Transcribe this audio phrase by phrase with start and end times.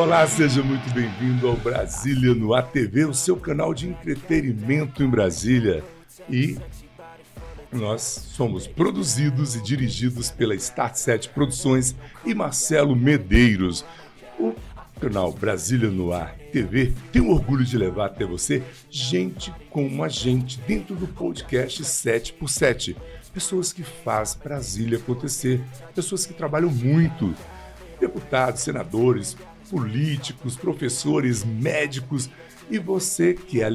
[0.00, 5.84] Olá, seja muito bem-vindo ao Brasília no ATV, o seu canal de entretenimento em Brasília.
[6.26, 6.56] E
[7.70, 11.94] nós somos produzidos e dirigidos pela Start 7 Produções
[12.24, 13.84] e Marcelo Medeiros.
[14.38, 14.54] O
[14.98, 20.08] canal Brasília no Ar TV tem o orgulho de levar até você gente como a
[20.08, 22.96] gente dentro do podcast 7x7.
[23.34, 25.60] Pessoas que fazem Brasília acontecer,
[25.94, 27.34] pessoas que trabalham muito,
[28.00, 29.36] deputados, senadores,
[29.70, 32.28] políticos, professores, médicos
[32.68, 33.68] e você que é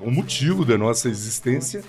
[0.00, 1.82] o motivo da nossa existência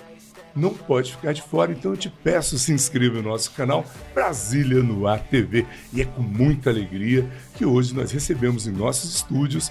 [0.54, 1.72] não pode ficar de fora.
[1.72, 3.84] Então eu te peço, se inscreva no nosso canal
[4.14, 5.66] Brasília no Ar TV.
[5.92, 9.70] E é com muita alegria que hoje nós recebemos em nossos estúdios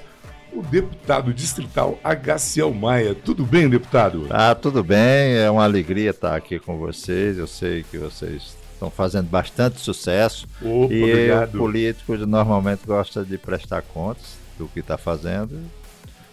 [0.54, 3.14] o deputado distrital Agaciel Maia.
[3.14, 4.28] Tudo bem, deputado?
[4.30, 5.36] Ah, tudo bem.
[5.36, 7.38] É uma alegria estar aqui com vocês.
[7.38, 10.48] Eu sei que vocês estão fazendo bastante sucesso.
[10.62, 11.56] Opa, e obrigado.
[11.56, 15.60] o político normalmente gosta de prestar contas do que está fazendo.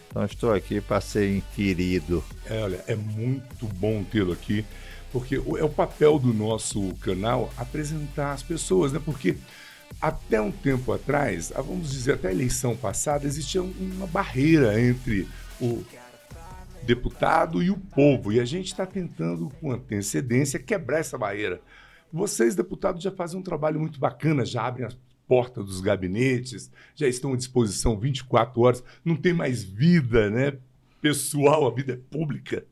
[0.09, 2.23] Então estou aqui para ser inquirido.
[2.47, 4.65] É, olha, é muito bom tê-lo aqui,
[5.11, 9.01] porque é o papel do nosso canal apresentar as pessoas, né?
[9.05, 9.37] Porque
[10.01, 15.27] até um tempo atrás, ah, vamos dizer, até a eleição passada, existia uma barreira entre
[15.61, 15.83] o
[16.83, 18.33] deputado e o povo.
[18.33, 21.61] E a gente está tentando, com antecedência, quebrar essa barreira.
[22.15, 27.09] Vocês, deputados, já fazem um trabalho muito bacana, já abrem as portas dos gabinetes, já
[27.09, 30.57] estão à disposição 24 horas, não tem mais vida, né?
[31.01, 32.65] Pessoal, a vida é pública.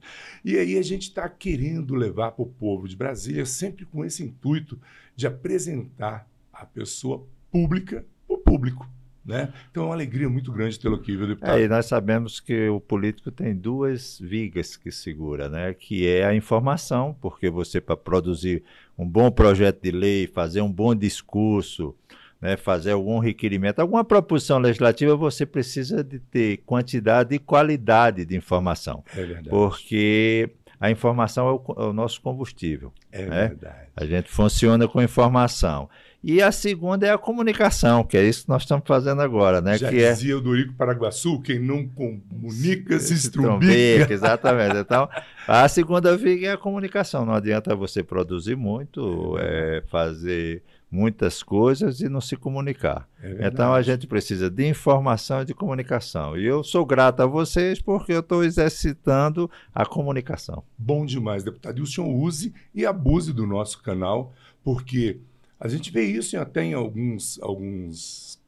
[0.44, 4.22] E aí a gente está querendo levar para o povo de Brasília, sempre com esse
[4.22, 4.80] intuito
[5.16, 8.88] de apresentar a pessoa pública o público.
[9.25, 9.53] Né?
[9.70, 11.56] Então é uma alegria muito grande tê-lo aqui, viu, deputado?
[11.56, 15.73] É, e nós sabemos que o político tem duas vigas que segura, né?
[15.75, 18.65] Que é a informação, porque você para produzir
[18.98, 21.94] um bom projeto de lei, fazer um bom discurso,
[22.41, 28.37] né, fazer algum requerimento, alguma proposição legislativa, você precisa de ter quantidade e qualidade de
[28.37, 29.05] informação.
[29.15, 29.49] É verdade.
[29.49, 30.50] Porque
[30.81, 32.93] a informação é o, é o nosso combustível.
[33.12, 33.49] É né?
[33.49, 33.88] verdade.
[33.94, 35.88] A gente funciona com informação.
[36.22, 39.77] E a segunda é a comunicação, que é isso que nós estamos fazendo agora, né?
[39.77, 43.59] Já que é dizia o Dorico Paraguaçu, quem não comunica se estrumbica.
[43.59, 44.77] trombeca, exatamente.
[44.77, 45.09] Então,
[45.49, 47.27] a segunda viga é a comunicação.
[47.27, 50.62] Não adianta você produzir muito, é, fazer
[50.93, 53.09] muitas coisas e não se comunicar.
[53.21, 53.49] É.
[53.49, 56.37] Então a gente precisa de informação e de comunicação.
[56.37, 60.62] E eu sou grato a vocês porque eu estou exercitando a comunicação.
[60.77, 61.78] Bom demais, deputado.
[61.78, 65.19] E o senhor use e abuse do nosso canal, porque
[65.65, 68.41] a gente vê isso até em alguns, alguns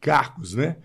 [0.00, 0.76] cargos, né?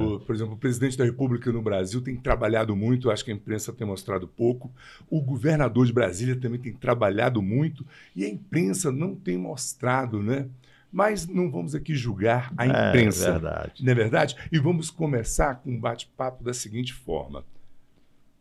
[0.00, 3.34] O- por exemplo, o presidente da República no Brasil tem trabalhado muito, acho que a
[3.34, 4.70] imprensa tem mostrado pouco.
[5.10, 10.48] O governador de Brasília também tem trabalhado muito e a imprensa não tem mostrado, né?
[10.90, 13.32] Mas não vamos aqui julgar a É imprensa.
[13.32, 13.84] verdade.
[13.84, 14.36] Não é verdade?
[14.52, 17.44] E vamos começar com um bate-papo da seguinte forma.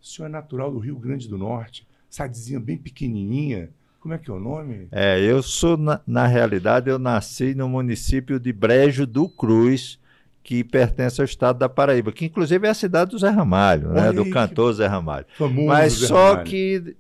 [0.02, 3.70] O senhor é natural do Rio Grande do Norte, cidadezinha bem pequenininha.
[4.02, 4.88] Como é que é o nome?
[4.92, 10.00] É, eu sou, na, na realidade, eu nasci no município de Brejo do Cruz,
[10.44, 14.12] que pertence ao estado da Paraíba, que inclusive é a cidade do Zé Ramalho, né?
[14.12, 15.26] Do aí, que cantor Zé Ramalho.
[15.68, 16.50] Mas Zé só Ramalho.
[16.50, 16.96] que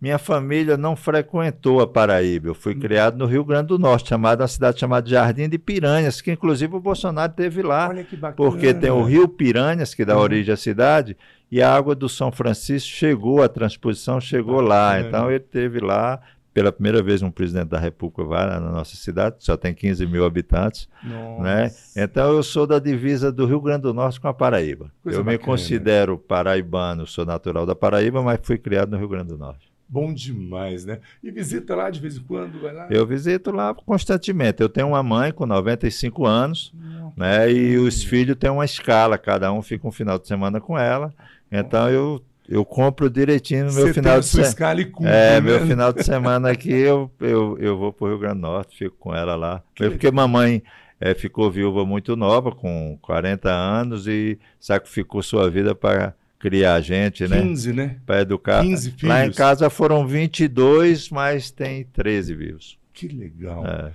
[0.00, 2.48] minha família não frequentou a Paraíba.
[2.48, 2.56] Eu Hum.
[2.56, 6.32] fui criado no Rio Grande do Norte, chamada uma cidade chamada Jardim de Piranhas, que
[6.32, 8.34] inclusive o Bolsonaro teve lá, Olha que bacana.
[8.50, 10.22] porque tem o Rio Piranhas, que dá Uhum.
[10.22, 11.16] origem à cidade,
[11.52, 14.92] e a água do São Francisco chegou, a transposição chegou lá.
[14.94, 15.08] Bacana.
[15.08, 16.20] Então ele teve lá,
[16.52, 20.06] pela primeira vez, um presidente da República vai lá na nossa cidade, só tem 15
[20.06, 20.88] mil habitantes.
[21.02, 21.42] Nossa.
[21.42, 21.70] Né?
[21.96, 24.90] Então eu sou da divisa do Rio Grande do Norte com a Paraíba.
[25.02, 25.46] Coisa eu me bacana.
[25.46, 29.70] considero paraibano, sou natural da Paraíba, mas fui criado no Rio Grande do Norte.
[29.88, 31.00] Bom demais, né?
[31.20, 32.86] E visita lá de vez em quando, vai lá.
[32.90, 34.62] Eu visito lá constantemente.
[34.62, 37.12] Eu tenho uma mãe com 95 anos, Não.
[37.16, 37.50] né?
[37.52, 41.12] E os filhos têm uma escala, cada um fica um final de semana com ela.
[41.50, 44.90] Então eu, eu compro direitinho no meu Você final de semana.
[45.02, 45.40] É, né?
[45.40, 48.76] meu final de semana aqui eu, eu, eu vou para o Rio Grande do Norte,
[48.76, 49.62] fico com ela lá.
[49.72, 50.60] Que porque mamãe
[51.00, 56.80] eh, ficou viúva muito nova, com 40 anos, e sacrificou sua vida para criar a
[56.80, 57.40] gente, né?
[57.40, 57.96] 15, né?
[58.04, 58.62] Para educar.
[58.62, 59.08] 15 filhos.
[59.08, 62.78] Lá em casa foram 22, mas tem 13 vivos.
[62.92, 63.64] Que legal.
[63.64, 63.92] É.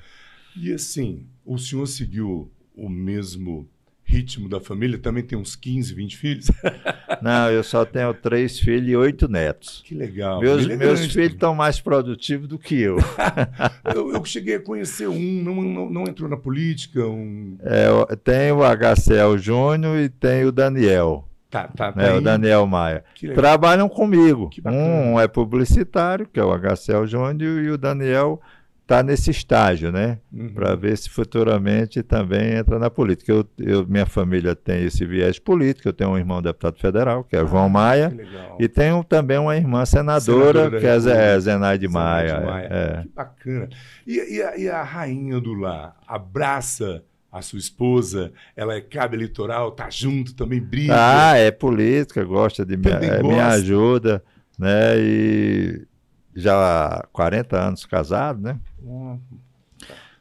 [0.55, 3.67] E assim, o senhor seguiu o mesmo
[4.05, 4.97] ritmo da família?
[4.97, 6.47] Também tem uns 15, 20 filhos?
[7.25, 9.81] Não, eu só tenho três filhos e oito netos.
[9.83, 10.39] Que legal.
[10.39, 12.97] Meus, é meus filhos estão mais produtivos do que eu.
[13.95, 17.57] Eu, eu cheguei a conhecer um, não, não, não entrou na política, um.
[17.61, 22.21] É, tem o HCL Júnior e tem o Daniel, Tá, tá, tá né, o aí.
[22.21, 23.03] Daniel Maia.
[23.33, 24.49] Trabalham comigo.
[24.65, 28.41] Um é publicitário, que é o HCL Júnior, e o Daniel
[28.85, 30.19] está nesse estágio, né?
[30.31, 30.49] Uhum.
[30.53, 33.31] Para ver se futuramente também entra na política.
[33.31, 35.87] Eu, eu- minha família tem esse viés político.
[35.89, 38.15] Eu tenho um irmão deputado federal, que é João Maia,
[38.59, 41.39] e tenho também uma irmã senadora, Senadora que é Zé-.
[41.39, 42.39] Zenaide Zenaide Maia.
[42.41, 42.67] Maia.
[42.71, 43.01] é.
[43.01, 43.69] Que bacana.
[44.05, 48.31] E, e a, e a rainha do lar abraça a sua esposa?
[48.55, 50.93] Ela é cabo eleitoral, tá junto, também briga?
[50.95, 54.23] Ah, é política, gosta de me, é, me ajuda,
[54.59, 54.93] né?
[54.99, 55.85] E
[56.35, 58.59] já há 40 anos casado, né?
[58.85, 59.19] Uma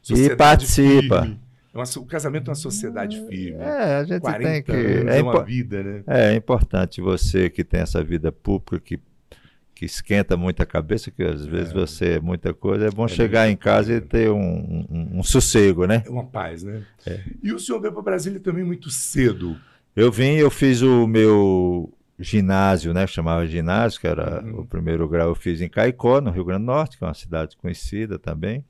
[0.09, 1.21] E participa.
[1.23, 1.39] firme.
[1.73, 3.59] É o casamento é uma sociedade firme.
[3.61, 4.71] É, a gente 40 tem que.
[4.71, 6.03] É, é uma vida, né?
[6.07, 8.97] é importante você que tem essa vida pública que,
[9.73, 13.09] que esquenta muito a cabeça, que às vezes você é muita coisa, é bom É
[13.09, 14.07] chegar muita em casa e coisa.
[14.09, 16.01] ter um, um- um sossego, né?
[16.05, 16.81] É uma paz, né?
[17.05, 17.19] É.
[17.43, 19.57] E o senhor veio para Brasília também muito cedo.
[19.93, 23.05] Eu vim, eu fiz o meu ginásio, né?
[23.07, 24.61] Chamava ginásio, que era Uhum.
[24.61, 27.13] o primeiro grau, eu fiz em Caicó, no Rio Grande do Norte, que é uma
[27.13, 28.63] cidade conhecida também.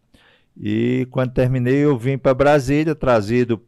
[0.60, 3.62] E quando terminei, eu vim para Brasília, trazido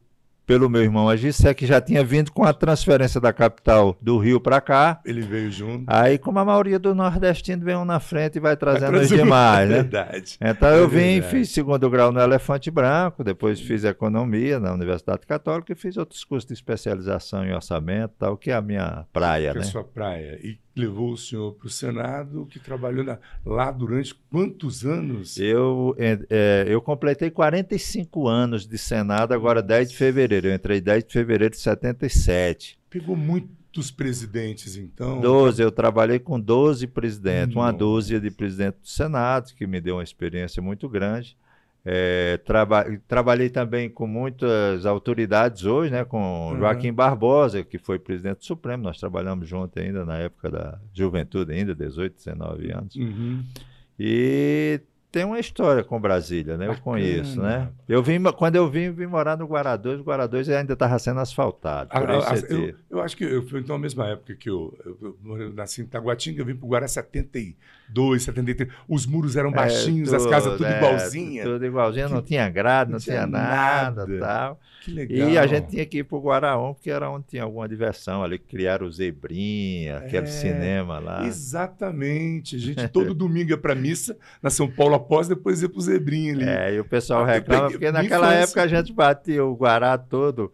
[0.47, 4.39] pelo meu irmão Agissé, que já tinha vindo com a transferência da capital do Rio
[4.39, 5.01] para cá.
[5.05, 5.83] Ele veio junto.
[5.85, 9.69] Aí, como a maioria do nordestino vem um na frente e vai trazendo os demais,
[9.69, 9.81] É né?
[9.83, 10.37] verdade.
[10.41, 11.31] Então É eu vim, verdade.
[11.31, 16.23] fiz segundo grau no Elefante Branco, depois fiz economia na Universidade Católica e fiz outros
[16.23, 19.67] cursos de especialização em orçamento, tal, que é a minha praia, que é né?
[19.67, 20.39] a sua praia.
[20.41, 25.37] E levou o senhor para o Senado, que trabalhou na- lá durante quantos anos?
[25.37, 30.47] Eu, eh, eh, eu completei 45 anos de Senado, agora 10 de fevereiro.
[30.47, 32.77] Eu entrei 10 de fevereiro de 77.
[32.89, 35.19] Pegou muitos presidentes, então.
[35.21, 39.95] 12, eu trabalhei com 12 presidentes, uma dúzia de presidentes do Senado, que me deu
[39.95, 41.37] uma experiência muito grande.
[41.89, 46.57] É, traba- trabalhei também com muitas autoridades hoje, né, com Uhum.
[46.59, 51.53] Joaquim Barbosa, que foi presidente do Supremo, nós trabalhamos juntos ainda na época da juventude,
[51.53, 52.93] ainda 18, 19 anos.
[52.97, 53.41] Uhum.
[53.97, 54.81] E
[55.11, 56.65] tem uma história com Brasília, né?
[56.65, 56.83] Eu Bacana.
[56.83, 57.69] conheço, né?
[57.87, 59.47] Eu vim, quando eu vim, vim morar no
[59.77, 61.89] 2, o 2 ainda estava sendo asfaltado.
[61.93, 64.77] A- a- a- eu, eu acho que eu, foi então a mesma época que eu,
[64.85, 66.87] eu, eu nasci em Taguatinga, eu vim para o Guará
[67.87, 68.69] 72, 73.
[68.87, 71.43] Os muros eram baixinhos, É, as casas tudo é, igualzinha.
[71.43, 74.19] Tudo igualzinho, não tinha grade, não, não tinha tinha nada, nada.
[74.19, 74.59] tal.
[74.83, 75.29] Que legal.
[75.29, 78.37] E a gente tinha que ir pro Guaraon, porque era onde tinha alguma diversão ali,
[78.39, 81.25] criaram o Zebrinha, aquele É, cinema lá.
[81.25, 82.55] Exatamente.
[82.55, 85.81] A gente todo domingo ia para missa na São Paulo após, depois ia para o
[85.81, 86.43] Zebrinha ali.
[86.47, 88.43] É, e o pessoal Ah, reclama, porque naquela infância.
[88.43, 90.51] época a gente batia o Guará todo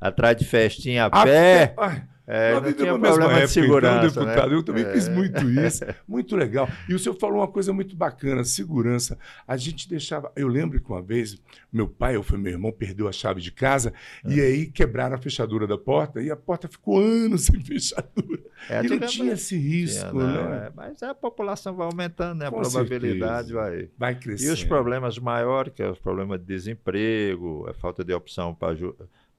[0.00, 1.74] atrás de festinha a A pé.
[1.78, 4.50] Ai, É, não tinha problema de segurança, então, deputado.
[4.50, 4.56] né?
[4.56, 4.92] Eu também É.
[4.92, 5.84] fiz muito isso.
[6.06, 6.68] Muito legal.
[6.88, 9.18] E o senhor falou uma coisa muito bacana, segurança.
[9.48, 10.30] A gente deixava.
[10.36, 11.36] Eu lembro que uma vez,
[11.72, 13.92] meu pai, ou foi meu irmão, perdeu a chave de casa
[14.24, 14.32] É.
[14.32, 18.40] e aí quebraram a fechadura da porta e a porta ficou anos sem fechadura.
[18.68, 20.66] É, e não tinha esse risco, não, né?
[20.66, 22.46] é, mas a população vai aumentando, né?
[22.46, 23.70] A Com probabilidade certeza.
[23.70, 23.88] vai.
[23.98, 24.52] Vai E crescendo.
[24.52, 28.76] os problemas maiores, que é os problemas de desemprego, a falta de opção para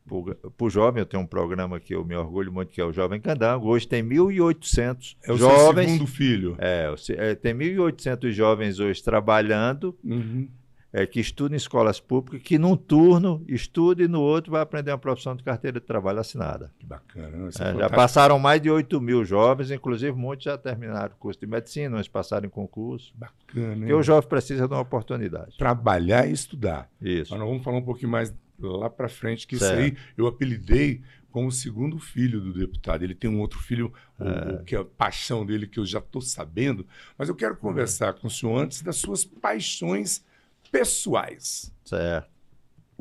[0.10, 3.20] o jovem, eu tenho um programa que eu me orgulho muito, que é o Jovem
[3.22, 3.68] Candango.
[3.68, 5.92] Hoje tem 1.800 É o seu jovens.
[5.92, 6.56] segundo filho.
[6.58, 10.48] É, o é, tem 1.800 jovens hoje trabalhando, Uhum.
[10.94, 14.92] é, que estudam em escolas públicas, que num turno estuda e no outro vai aprender
[14.92, 16.70] uma profissão de carteira de trabalho assinada.
[16.78, 17.30] Que bacana.
[17.30, 17.44] né?
[17.46, 17.96] É É, já fantástico.
[17.96, 22.10] passaram mais de 8 mil jovens, inclusive muitos já terminaram o curso de medicina, uns
[22.10, 23.14] passaram em concurso.
[23.16, 23.94] Bacana, Porque hein?
[23.94, 25.58] o jovem precisa de uma oportunidade.
[25.58, 26.90] Trabalhar e estudar.
[27.02, 27.32] Isso.
[27.32, 28.34] Mas nós vamos falar um pouquinho mais
[28.68, 29.74] lá para frente, que Certo.
[29.74, 31.02] isso aí eu apelidei
[31.32, 33.04] como o segundo filho do deputado.
[33.04, 34.56] Ele tem um outro filho, o- É.
[34.56, 36.86] o que é a paixão dele, que eu já estou sabendo.
[37.18, 40.24] Mas eu quero conversar com o senhor antes das suas paixões
[40.72, 41.74] pessoais.
[41.86, 42.30] Certo.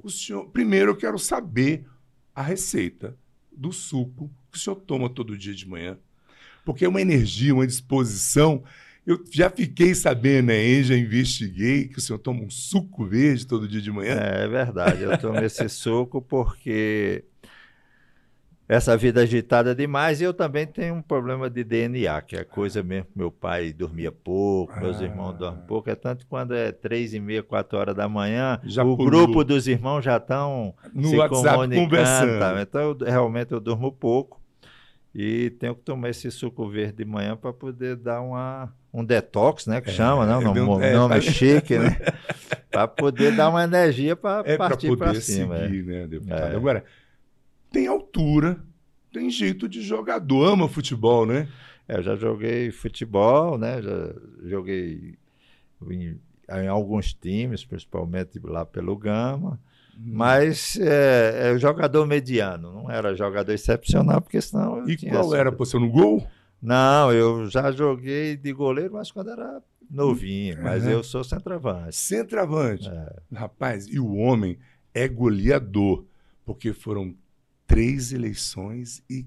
[0.03, 1.87] O senhor, primeiro eu quero saber
[2.35, 3.17] a receita
[3.51, 5.99] do suco que o senhor toma todo dia de manhã.
[6.65, 8.63] Porque é uma energia, uma disposição.
[9.07, 13.67] Eu já fiquei sabendo aí, já investiguei que o senhor toma um suco verde todo
[13.67, 14.15] dia de manhã.
[14.15, 17.25] É, é verdade, eu tomo esse suco porque
[18.69, 22.85] essa vida agitada demais e eu também tenho um problema de DNA, que é coisa
[22.85, 23.09] mesmo.
[23.17, 25.05] Meu pai dormia pouco, meus Ah.
[25.05, 25.91] irmãos dormem pouco.
[25.91, 29.11] É tanto que quando é três e meia, quatro horas da manhã, Já o pulou.
[29.27, 31.89] grupo dos irmãos já estão No se WhatsApp comunicando.
[31.89, 32.39] conversando.
[32.39, 32.63] tá?
[32.63, 34.41] Então, eu, realmente, eu durmo pouco
[35.13, 39.67] e tenho que tomar esse suco verde de manhã para poder dar uma, um detox,
[39.67, 39.81] né?
[39.81, 40.33] Que É, chama, né?
[40.33, 41.97] é, Um nome, é, nome tá- chique, né?
[42.71, 45.57] para poder dar uma energia para É partir para cima.
[45.57, 45.67] é.
[45.67, 46.53] seguir, né, deputado?
[46.53, 46.57] É.
[46.57, 46.85] Agora,
[47.73, 48.59] tem altura,
[49.13, 51.49] tem jeito de jogador, ama futebol, né?
[51.89, 53.81] É, eu já joguei futebol, né?
[53.83, 54.13] Já
[54.49, 55.15] joguei
[55.89, 56.17] em,
[56.63, 59.59] em alguns times, principalmente lá pelo Gama.
[60.03, 65.37] Mas é, é jogador mediano, não era jogador excepcional, porque senão eu E qual essa-
[65.37, 66.27] era a posição no gol?
[66.63, 70.63] Não, eu já joguei de goleiro, mas quando era novinho.
[70.63, 70.91] Mas Uhum.
[70.91, 71.97] eu sou centroavante.
[71.97, 72.89] Centroavante.
[72.89, 73.17] É.
[73.35, 74.59] Rapaz, e o homem
[74.95, 76.05] é goleador,
[76.45, 77.15] porque foram
[77.67, 79.25] três eleições e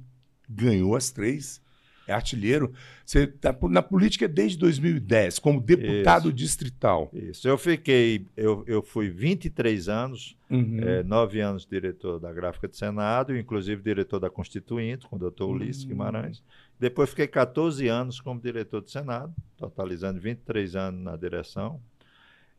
[0.50, 1.62] ganhou as três.
[2.06, 2.74] É artilheiro.
[3.06, 6.34] Você tá na política desde 2010, como deputado Isso.
[6.34, 7.10] distrital.
[7.14, 7.48] Isso.
[7.48, 10.80] Eu fiquei, eu, eu fui 23 anos, Uhum.
[10.82, 15.50] é, nove anos diretor da Gráfica do Senado, inclusive diretor da Constituinte, com o doutor
[15.50, 15.88] Ulisses Hum.
[15.88, 16.44] Guimarães.
[16.84, 21.80] Depois fiquei 14 anos como diretor do Senado, totalizando 23 anos na direção.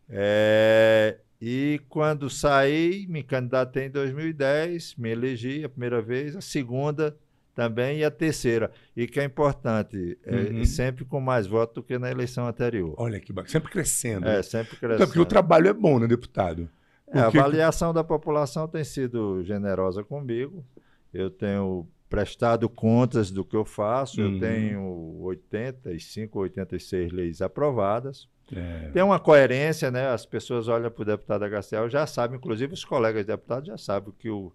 [0.09, 7.15] É, e quando saí, me candidatei em 2010, me elegi a primeira vez, a segunda
[7.55, 8.71] também e a terceira.
[8.97, 10.65] E que é importante, é, Uhum.
[10.65, 12.95] sempre com mais votos do que na eleição anterior.
[12.97, 13.53] Olha que bacana.
[13.53, 14.27] Sempre crescendo.
[14.27, 15.07] É, sempre Então, crescendo.
[15.07, 16.67] porque o trabalho é bom, né, deputado?
[17.09, 20.65] É, a Porque- avaliação da população tem sido generosa comigo.
[21.13, 24.21] Eu tenho prestado contas do que eu faço.
[24.21, 24.35] Uhum.
[24.35, 24.81] Eu tenho
[25.23, 28.29] 85, 86 leis aprovadas.
[28.55, 28.91] É.
[28.93, 30.09] Tem uma coerência, né?
[30.09, 34.13] As pessoas olham para o deputado HCL, já sabem, inclusive os colegas deputados já sabem
[34.19, 34.53] que o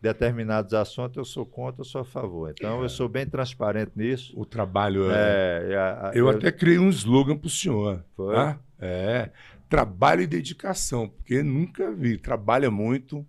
[0.00, 2.50] determinados assuntos eu sou contra, eu sou a favor.
[2.50, 2.84] Então É.
[2.84, 4.32] eu sou bem transparente nisso.
[4.36, 5.68] O trabalho é.
[5.72, 8.04] É, a- a- Eu até criei um slogan pro senhor.
[8.16, 8.34] Foi?
[8.34, 8.58] Tá?
[8.80, 9.30] É.
[9.68, 12.18] Trabalho e dedicação, porque nunca vi.
[12.18, 13.24] Trabalha muito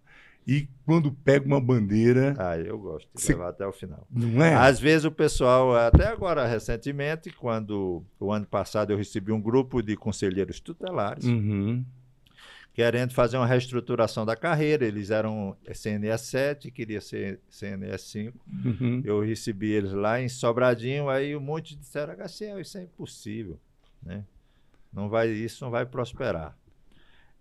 [0.47, 4.05] e quando pega uma bandeira, Ah, eu gosto de Você- levar até o final.
[4.12, 4.53] não é?
[4.55, 9.81] Às vezes o pessoal, até agora recentemente, quando o ano passado eu recebi um grupo
[9.81, 11.85] de conselheiros tutelares Uhum.
[12.73, 14.83] querendo fazer uma reestruturação da carreira.
[14.85, 18.39] Eles eram CNS 7, queria ser CNS 5.
[18.65, 19.01] Uhum.
[19.05, 23.59] Eu recebi eles lá em Sobradinho, aí um monte disseram, HCL, isso é impossível,
[24.01, 24.23] né?
[24.91, 26.55] Não vai, isso não vai prosperar.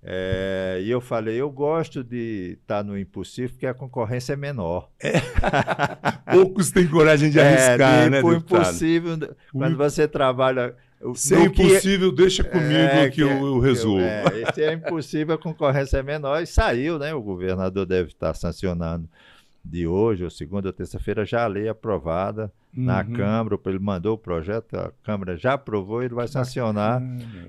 [0.05, 4.91] É, e eu falei, eu gosto de estar no impossível porque a concorrência é menor.
[6.33, 9.17] Poucos têm coragem de arriscar, é, né, o impossível,
[9.53, 10.75] quando você trabalha...
[11.15, 14.01] Se é que- impossível, deixa comigo é, que, eu, eu resolvo.
[14.01, 17.13] É, esse é impossível, a concorrência é menor e saiu, né?
[17.13, 19.09] O governador deve estar sancionando
[19.65, 23.13] de hoje, ou segunda ou terça-feira, já a lei aprovada na Uhum.
[23.13, 27.01] Câmara, ele mandou o projeto, a Câmara já aprovou, ele vai sancionar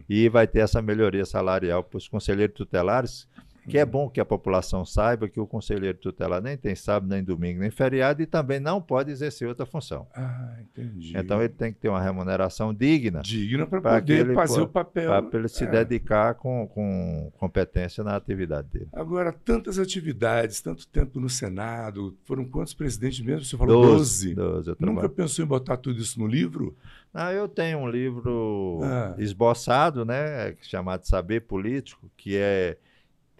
[0.10, 3.28] e vai ter essa melhoria salarial para os conselheiros tutelares,
[3.68, 7.24] que é bom que a população saiba que o conselheiro tutelar nem tem sábado, nem
[7.24, 10.08] domingo, nem feriado e também não pode exercer outra função.
[10.16, 11.14] Ah, entendi.
[11.18, 15.24] Então ele tem que ter uma remuneração digna Digno para poder fazer po- o papel.
[15.24, 15.68] para ele se É.
[15.68, 18.88] dedicar com, com competência na atividade dele.
[18.94, 23.44] Agora, tantas atividades, tanto tempo no Senado, foram quantos presidentes mesmo?
[23.46, 24.36] Você falou 12.
[24.36, 26.76] 12 eu Nunca pensou em botar tudo isso no livro?
[27.14, 29.16] Ah, eu tenho um livro Ah.
[29.20, 32.78] esboçado, né, chamado Saber Político, que é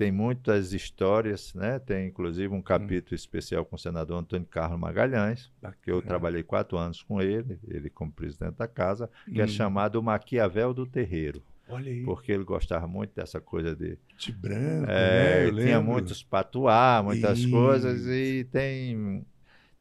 [0.04, 1.80] tem muitas histórias, né?
[1.80, 5.50] Tem inclusive um capítulo especial com o senador Antônio Carlos Magalhães,
[5.82, 9.48] que eu trabalhei quatro anos com ele, ele como presidente da casa, que é Hum.
[9.48, 14.32] chamado o Maquiavel do Terreiro, Olha aí, porque ele gostava muito dessa coisa de de
[14.32, 15.48] branco, É, né?
[15.48, 15.92] Eu tinha lembro.
[15.94, 17.50] muitos patuá, muitas Isso.
[17.50, 19.26] coisas e tem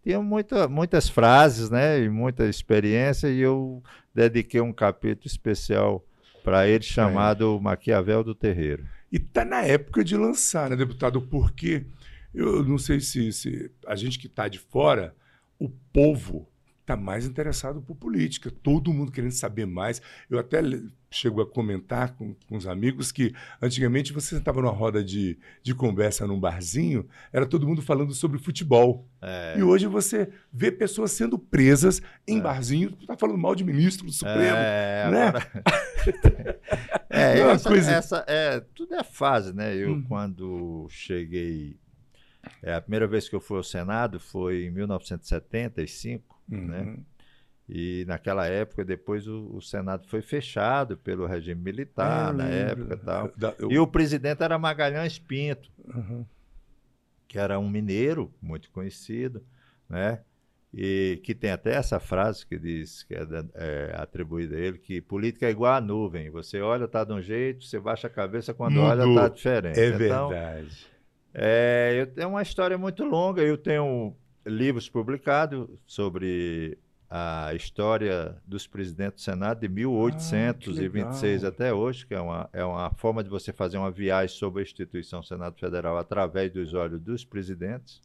[0.04, 3.82] tinha muita, muitas frases, né, e muita experiência e eu
[4.14, 6.04] dediquei um capítulo especial
[6.44, 8.84] para ele chamado Maquiavel do Terreiro.
[9.12, 11.20] E tá na época de lançar, né, deputado?
[11.20, 11.84] Porque
[12.32, 15.14] eu não sei se, se a gente que está de fora,
[15.58, 16.48] o povo
[16.92, 18.50] está mais interessado por política.
[18.50, 20.00] Todo mundo querendo saber mais.
[20.30, 20.60] Eu até
[21.10, 25.74] chego a comentar com, com os amigos que antigamente você estava numa roda de, de
[25.74, 29.06] conversa num barzinho, era todo mundo falando sobre futebol.
[29.20, 32.40] É, E hoje você vê pessoas sendo presas em É.
[32.40, 34.40] barzinho, tá falando mal de ministro do Supremo.
[34.56, 35.22] é, né?
[35.26, 35.52] agora-
[37.10, 39.76] É, Não, uma essa, coisa- essa- é, tudo é fase, né?
[39.76, 40.02] Eu, Uhum.
[40.04, 41.76] quando cheguei,
[42.62, 46.80] é, a primeira vez que eu fui ao Senado foi em 1975, né?
[46.82, 47.04] Uhum.
[47.68, 52.82] E naquela época, depois o, o Senado foi fechado pelo regime militar, Eu na lembro.
[52.82, 53.32] época e tal.
[53.36, 56.26] Da- eu- E o presidente era Magalhães Pinto, Uhum.
[57.28, 59.42] que era um mineiro muito conhecido,
[59.88, 60.20] né?
[60.74, 65.00] E que tem até essa frase que diz, que é, é atribuída a ele, que
[65.02, 66.30] política é igual a nuvem.
[66.30, 69.22] Você olha, tá de um jeito, você baixa a cabeça, quando olha, Mudou.
[69.22, 69.78] tá diferente.
[69.78, 70.86] É Então, verdade.
[71.34, 73.42] é, eu tenho uma história muito longa.
[73.42, 76.78] Eu tenho livros publicados sobre
[77.14, 82.64] a história dos presidentes do Senado de 1826 Ah, até hoje, que é uma, é
[82.64, 86.98] uma forma de você fazer uma viagem sobre a instituição Senado Federal através dos olhos
[86.98, 88.00] dos presidentes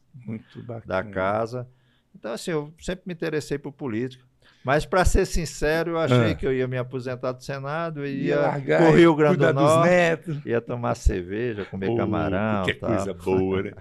[0.84, 1.66] da casa.
[2.14, 4.27] Então, assim, eu sempre me interessei por política.
[4.64, 6.34] Mas, para ser sincero, eu achei Ah.
[6.34, 9.36] que eu ia me aposentar do Senado e Ia ia largar, para o Rio Grande
[9.38, 12.64] do dos Norte, ia tomar cerveja, comer Oh, camarão.
[12.64, 12.90] Que tal.
[12.94, 13.72] coisa boa, né?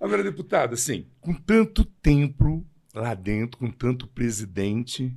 [0.00, 5.14] Agora, deputado, assim, com tanto tempo lá dentro, com tanto presidente,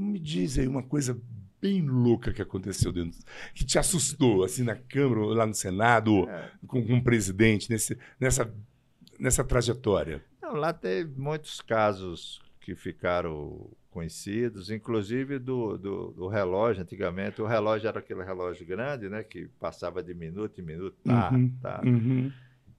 [0.00, 1.20] Me diz aí uma coisa
[1.60, 3.18] bem louca que aconteceu dentro,
[3.52, 6.50] que te assustou, assim, na Câmara, lá no Senado, é.
[6.68, 8.48] com, com o presidente, nesse, nessa,
[9.18, 10.22] nessa trajetória.
[10.40, 17.42] Não, lá teve muitos casos que ficaram conhecidos, inclusive do, do, do, relógio, antigamente.
[17.42, 19.24] O relógio era aquele relógio grande, né?
[19.24, 20.94] Que passava de minuto em minuto.
[21.04, 21.80] Tá, uhum, tá.
[21.84, 22.30] Uhum.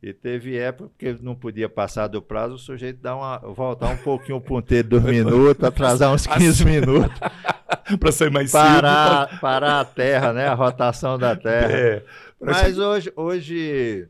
[0.01, 3.97] E teve época que não podia passar do prazo, o sujeito dá uma, voltar um
[3.97, 7.19] pouquinho o ponteiro dos minutos, atrasar uns 15 assim, minutos.
[7.99, 9.39] para sair mais parar, cedo.
[9.41, 10.47] Parar a Terra, né?
[10.47, 11.71] A rotação da Terra.
[11.73, 12.03] É,
[12.39, 14.07] Mas hoje, hoje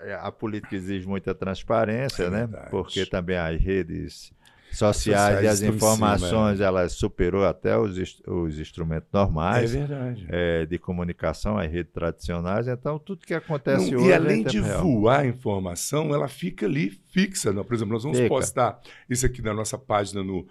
[0.00, 2.46] é, a política exige muita transparência, é né?
[2.70, 4.34] Porque também as redes
[4.72, 6.68] sociais, e as informações, cima, é.
[6.68, 7.96] ela superou até os,
[8.26, 9.86] os instrumentos normais é
[10.28, 12.68] é, de comunicação, as redes tradicionais.
[12.68, 14.08] Então, tudo que acontece Não, hoje.
[14.08, 14.82] E além de real.
[14.82, 17.52] voar a informação, ela fica ali fixa.
[17.52, 17.62] Né?
[17.62, 18.28] Por exemplo, nós vamos fica.
[18.28, 20.46] postar isso aqui na nossa página no,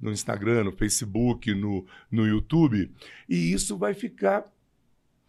[0.00, 2.90] no Instagram, no Facebook, no, no YouTube,
[3.28, 4.44] e isso vai ficar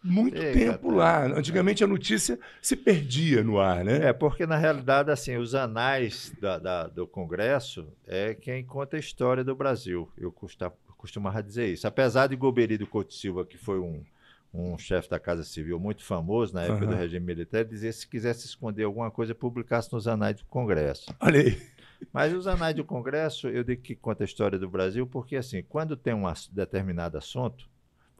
[0.02, 1.26] muito Chega, tempo lá.
[1.26, 4.08] Antigamente a notícia se perdia no ar, né?
[4.08, 9.00] É, porque na realidade, assim, os anais da, da, do Congresso é quem conta a
[9.00, 10.10] história do Brasil.
[10.16, 10.32] Eu
[10.96, 11.86] costumava dizer isso.
[11.86, 14.02] Apesar de Goberido Couto Silva, que foi um,
[14.54, 16.90] um chefe da Casa Civil muito famoso na época uhum.
[16.90, 21.14] do regime militar, dizia que se quisesse esconder alguma coisa, publicasse nos anais do Congresso.
[21.20, 21.60] Olha aí.
[22.12, 25.62] Mas os anais do Congresso, eu digo que conta a história do Brasil, porque assim,
[25.62, 27.68] quando tem um determinado assunto,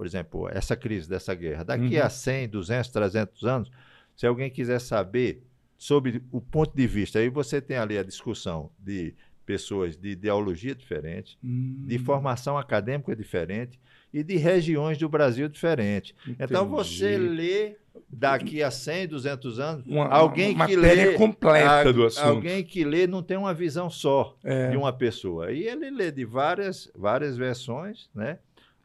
[0.01, 2.03] por exemplo, essa crise dessa guerra, daqui uhum.
[2.03, 3.71] a 100, 200, 300 anos,
[4.17, 5.43] se alguém quiser saber
[5.77, 9.15] sobre o ponto de vista, aí você tem ali a discussão de
[9.45, 11.85] pessoas de ideologia diferente, uhum.
[11.87, 12.03] de hum.
[12.03, 13.79] formação acadêmica diferente
[14.11, 16.15] e de regiões do Brasil diferente.
[16.23, 16.45] Entendi.
[16.45, 17.77] Então você lê
[18.09, 22.27] daqui a 100, 200 anos, uma, alguém uma que lê completa a, do assunto.
[22.27, 24.71] Alguém que lê não tem uma visão só é.
[24.71, 25.53] de uma pessoa.
[25.53, 28.39] E ele lê de várias várias versões, né?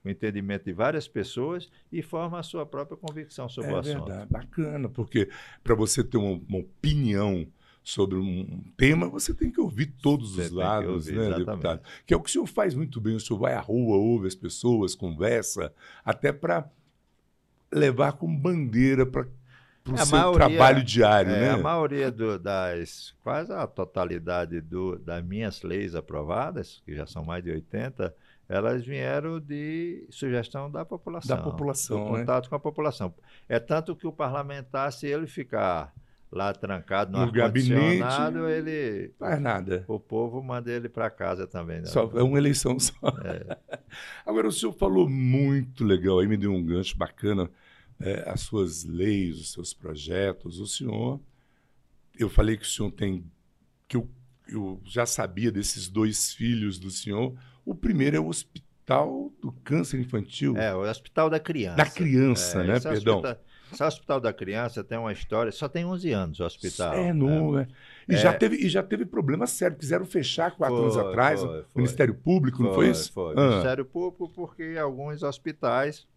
[0.06, 4.06] O entendimento de várias pessoas e forma a sua própria convicção sobre é o assunto.
[4.06, 4.28] Verdade.
[4.30, 5.30] Bacana, porque
[5.64, 7.48] para você ter uma, uma, opinião
[7.84, 11.46] sobre um tema, você tem que ouvir todos você os lados, ouvir, né, exatamente.
[11.46, 11.82] deputado?
[12.06, 13.16] Que é o que o senhor faz muito bem.
[13.16, 16.70] O senhor vai à rua, ouve as pessoas, conversa, até para
[17.72, 19.28] levar como bandeira para
[19.94, 21.50] o seu maioria, trabalho diário, é, né?
[21.52, 27.24] A maioria do, das, quase a totalidade do, das minhas leis aprovadas, que já são
[27.24, 28.16] mais de 80,
[28.48, 31.36] elas vieram de sugestão da população.
[31.36, 32.20] Da população, do né?
[32.20, 33.14] contato com a população.
[33.50, 35.94] É tanto que o parlamentar, se ele ficar
[36.32, 38.04] lá trancado no, no gabinete,
[38.50, 39.86] ele faz nada.
[39.88, 41.80] O povo manda ele para casa também.
[41.80, 41.86] Né?
[41.86, 42.94] Só, é uma eleição só.
[43.24, 43.58] É.
[44.26, 47.50] Agora, o senhor falou muito legal, aí me deu um gancho bacana,
[48.00, 50.60] é, as suas leis, os seus projetos.
[50.60, 51.20] O senhor,
[52.18, 53.26] eu falei que o senhor tem,
[53.88, 54.10] que eu,
[54.48, 57.34] eu já sabia desses dois filhos do senhor,
[57.66, 60.56] o primeiro é o Hospital do Câncer Infantil.
[60.56, 61.76] É, o Hospital da Criança.
[61.76, 62.80] Da Criança, é, né?
[62.80, 63.18] Perdão.
[63.18, 63.38] Hospital,
[63.74, 66.94] esse Hospital da Criança tem uma história, só tem 11 anos o hospital.
[66.94, 67.68] É, não, é.
[68.08, 68.18] E, é.
[68.18, 69.76] Já teve, e já teve problema sério.
[69.76, 73.12] Quiseram fechar quatro foi, anos atrás, foi, o Ministério Público, foi, não foi isso?
[73.12, 73.50] Foi, ah.
[73.50, 76.08] Ministério Público, porque alguns hospitais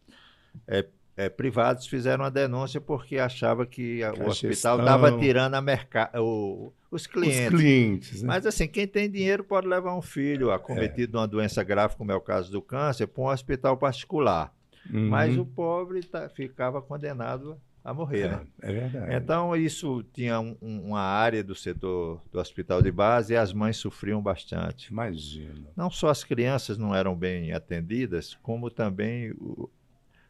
[0.67, 0.87] é,
[1.19, 6.09] é, privados fizeram a denúncia porque achava que, que o hospital estava tirando a merca
[6.15, 7.41] o, os clientes.
[7.41, 8.29] Os clientes né?
[8.29, 11.07] Mas assim, quem tem dinheiro pode levar um filho acometido é.
[11.07, 14.55] de uma doença grave, como é o caso do câncer, para um hospital particular.
[14.89, 15.09] Uhum.
[15.09, 18.27] Mas o pobre tá, ficava condenado a morrer.
[18.27, 18.47] É, né?
[18.63, 19.15] é verdade.
[19.17, 23.77] Então, isso tinha um, uma área do setor do hospital de base e as mães
[23.77, 24.93] sofriam bastante.
[24.93, 25.69] Imagina.
[25.77, 29.69] Não só as crianças não eram bem atendidas, como também o,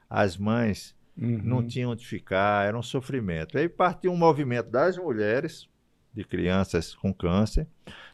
[0.08, 1.40] as mães uhum.
[1.42, 3.58] não tinham onde ficar, era um sofrimento.
[3.58, 5.68] Aí partiu um movimento das mulheres,
[6.14, 7.66] de crianças com câncer,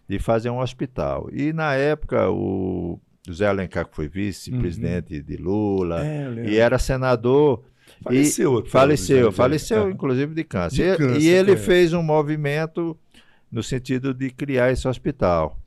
[0.09, 1.29] de fazer um hospital.
[1.33, 5.23] E na época o José Alencar, que foi vice-presidente uhum.
[5.23, 7.65] de Lula, é, e era senador.
[8.03, 8.61] Faleceu.
[8.61, 9.91] E, faleceu, faleceu, é.
[9.91, 10.93] inclusive de câncer.
[10.93, 11.57] De câncer e, e ele é.
[11.57, 12.99] fez um movimento
[13.51, 15.59] no sentido de criar esse hospital.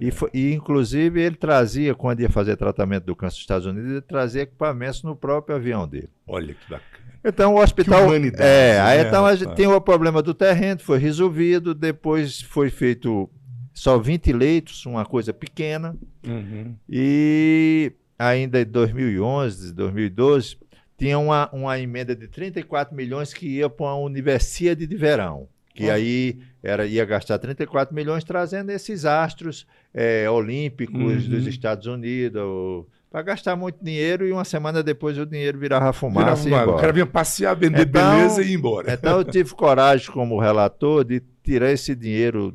[0.00, 3.90] E, foi, e, inclusive, ele trazia, quando ia fazer tratamento do câncer nos Estados Unidos,
[3.90, 6.10] ele trazia equipamentos no próprio avião dele.
[6.26, 7.02] Olha que bacana.
[7.24, 8.12] Então, o hospital.
[8.38, 12.68] é, aí né, então a gente tem o problema do terreno, foi resolvido, depois foi
[12.68, 13.30] feito
[13.72, 15.96] só 20 leitos, uma coisa pequena.
[16.26, 16.74] Uhum.
[16.88, 20.58] E ainda em 2011, 2012,
[20.98, 25.84] tinha uma, uma emenda de 34 milhões que ia para uma universidade de verão que
[25.84, 25.92] uhum.
[25.92, 31.30] aí era, ia gastar 34 milhões trazendo esses astros é, olímpicos uhum.
[31.30, 36.44] dos Estados Unidos, para gastar muito dinheiro e uma semana depois o dinheiro virava fumaça
[36.44, 38.92] virava, O cara vinha passear, vender então, beleza e ir embora.
[38.92, 42.54] Então eu tive coragem como relator de tirar esse dinheiro,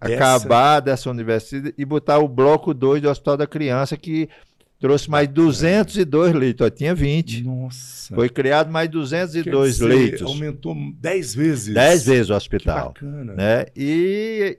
[0.00, 0.14] Essa...
[0.14, 4.28] acabar dessa universidade e botar o bloco 2 do Hospital da Criança, que
[4.80, 6.66] trouxe mais 202 leitos.
[6.66, 7.44] Ó, tinha 20.
[7.44, 8.14] Nossa.
[8.14, 9.44] Foi criado mais 202
[9.78, 10.22] Quer dizer, leitos.
[10.22, 11.74] Aumentou 10 vezes.
[11.74, 12.86] 10 vezes o Que hospital.
[12.88, 13.34] bacana.
[13.34, 13.66] Né?
[13.76, 14.58] E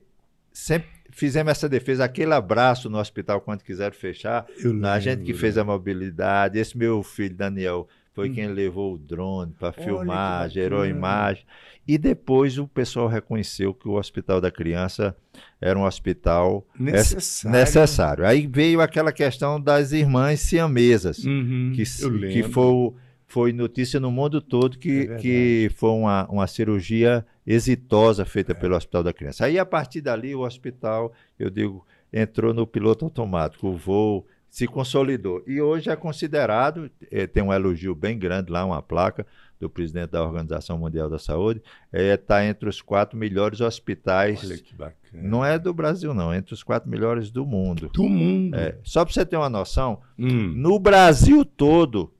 [0.53, 4.45] sempre fizemos essa defesa, aquele abraço no hospital quando quiseram fechar.
[4.63, 5.37] Eu A gente que lembro.
[5.39, 8.33] fez a mobilidade, esse meu filho Daniel foi Hum.
[8.33, 11.45] quem levou o drone para filmar, gerou imagem.
[11.87, 15.15] E depois o pessoal reconheceu que o Hospital da Criança
[15.59, 17.57] era um hospital necessário.
[17.57, 18.25] necessário.
[18.25, 21.83] Aí veio aquela questão das irmãs siamesas, Uhum, que,
[22.31, 22.93] que foi,
[23.25, 25.21] foi notícia no mundo todo É que, verdade.
[25.21, 29.45] que foi uma, uma cirurgia exitosa feita pelo Hospital da Criança.
[29.45, 34.67] Aí, a partir dali, o hospital, eu digo, entrou no piloto automático, o voo se
[34.67, 35.41] consolidou.
[35.47, 39.25] E hoje é considerado, eh, tem um elogio bem grande lá, uma placa
[39.57, 41.61] do presidente da Organização Mundial da Saúde,
[41.93, 45.23] está entre os quatro melhores hospitais, Olha que bacana.
[45.29, 47.87] não é do Brasil não, entre os quatro melhores do mundo.
[47.93, 48.55] Do mundo.
[48.55, 50.51] É, só para você ter uma noção, Hum.
[50.55, 52.11] no Brasil todo,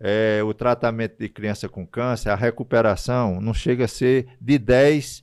[0.00, 5.22] é, o tratamento de criança com câncer, a recuperação não chega a ser de 10,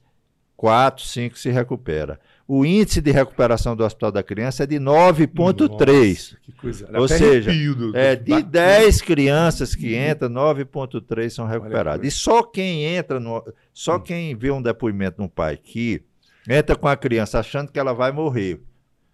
[0.55, 2.19] 4, 5 se recupera.
[2.47, 6.09] O índice de recuperação do Hospital da Criança é de 9,3.
[6.31, 6.89] Nossa, Que coisa.
[6.99, 7.51] Ou seja,
[7.95, 8.49] É, de bacana.
[8.51, 12.05] 10 crianças que entram, 9,3 são recuperadas.
[12.07, 16.03] E só quem entra, no, só quem vê um depoimento de um pai que
[16.47, 18.61] entra com a criança achando que ela vai morrer,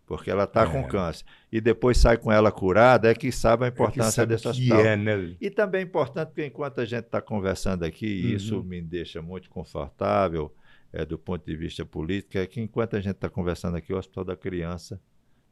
[0.06, 0.66] porque ela está É.
[0.66, 4.34] com câncer, e depois sai com ela curada, é que sabe a É importância sabe
[4.34, 4.82] desse que hospital.
[4.82, 5.36] é, né?
[5.40, 8.36] E também é importante, porque enquanto a gente está conversando aqui, Uhum.
[8.36, 10.52] isso me deixa muito confortável
[10.94, 13.98] é, do ponto de vista político, é que enquanto a gente está conversando aqui, o
[13.98, 15.00] Hospital da Criança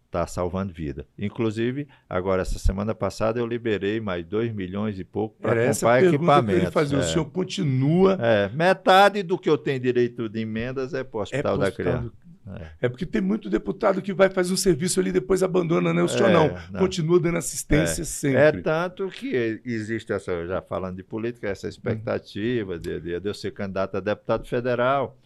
[0.06, 1.06] está salvando vida.
[1.17, 6.02] Inclusive, agora, essa semana passada, eu liberei mais 2 milhões e pouco para essa comprar
[6.02, 6.95] pergunta que fazer.
[6.95, 7.04] O É.
[7.04, 11.54] senhor continua É, metade do que eu tenho direito de emendas é para o Hospital
[11.58, 12.12] pro da Criança.
[12.58, 15.94] Do- É porque tem muito deputado que vai fazer um serviço ali e depois abandona,
[15.94, 16.02] né?
[16.04, 16.48] O senhor É, não.
[16.72, 16.80] não.
[16.80, 18.62] Continua dando assistência É sempre.
[18.62, 23.52] tanto que existe essa, já falando de política, essa expectativa de, de- de eu ser
[23.52, 25.18] candidato a deputado federal.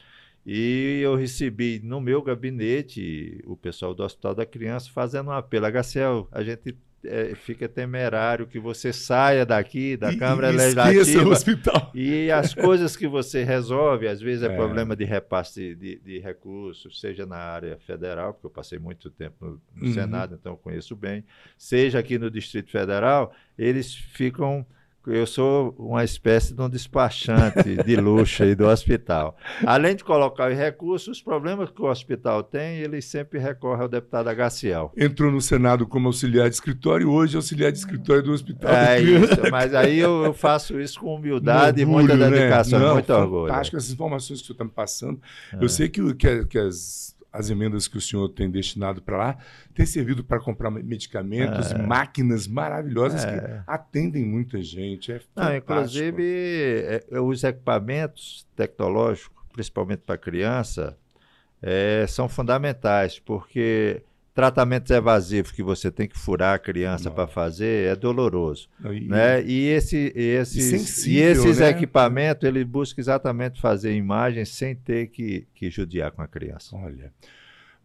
[0.46, 5.66] E eu recebi no meu gabinete o pessoal do Hospital da Criança fazendo um apelo.
[5.68, 11.24] HCL, a gente eh, fica temerário que você saia daqui da E- Câmara e Legislativa
[11.28, 11.92] o hospital.
[11.94, 14.56] e as coisas que você resolve, às vezes é, É.
[14.56, 19.36] problema de repasse de, de recursos, seja na área federal, porque eu passei muito tempo
[19.46, 19.94] no, no Uhum.
[19.94, 21.24] Senado, então eu conheço bem,
[21.58, 24.66] seja aqui no Distrito Federal, eles ficam.
[25.06, 29.36] Eu sou uma espécie de um despachante de luxo aí do hospital.
[29.66, 33.90] Além de colocar os recursos, os problemas que o hospital tem, eles sempre recorrem ao
[33.90, 34.92] deputado Agaciel.
[34.96, 38.72] Entrou no Senado como auxiliar de escritório e hoje é auxiliar de escritório do hospital.
[38.72, 39.34] É criança.
[39.34, 42.38] isso, mas aí eu, eu faço isso com humildade e muita Orgulho, né?
[42.38, 43.48] dedicação, Não, muito orgulho.
[43.48, 45.22] Fantástico essas informações que o senhor está me passando.
[45.52, 45.64] É.
[45.64, 49.38] Eu sei que, que, que as, as emendas que o senhor tem destinado para lá
[49.74, 55.12] têm servido para comprar medicamentos e máquinas maravilhosas que atendem muita gente.
[55.12, 60.96] É Não, inclusive, é, é, os equipamentos tecnológicos, principalmente para criança,
[61.60, 67.88] é, são fundamentais, porque tratamentos evasivos que você tem que furar a criança para fazer
[67.88, 68.68] é doloroso.
[68.92, 69.44] E- Né?
[69.44, 71.70] E, esse, e esses, e sensível, esses né?
[71.70, 76.76] equipamentos, ele busca exatamente fazer imagens sem ter que, que judiar com a criança.
[76.76, 77.14] Olha,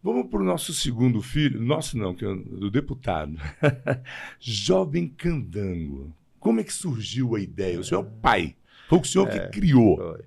[0.03, 3.37] vamos para o nosso segundo filho, nosso não, que é do deputado,
[4.41, 6.13] Jovem Candango.
[6.41, 7.79] Como é que surgiu a ideia?
[7.81, 8.55] O senhor é o pai,
[8.89, 9.97] foi o senhor que criou.
[9.97, 10.21] Foi.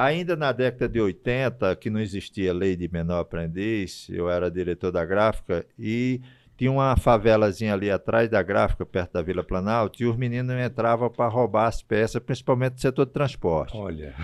[0.00, 4.92] Ainda na década de 80, que não existia lei de menor aprendiz, eu era diretor
[4.92, 6.20] da gráfica e
[6.56, 11.10] tinha uma favelazinha ali atrás da gráfica, perto da Vila Planalto, e os meninos entravam
[11.10, 13.76] para roubar as peças, principalmente do setor de transporte.
[13.76, 14.14] Olha,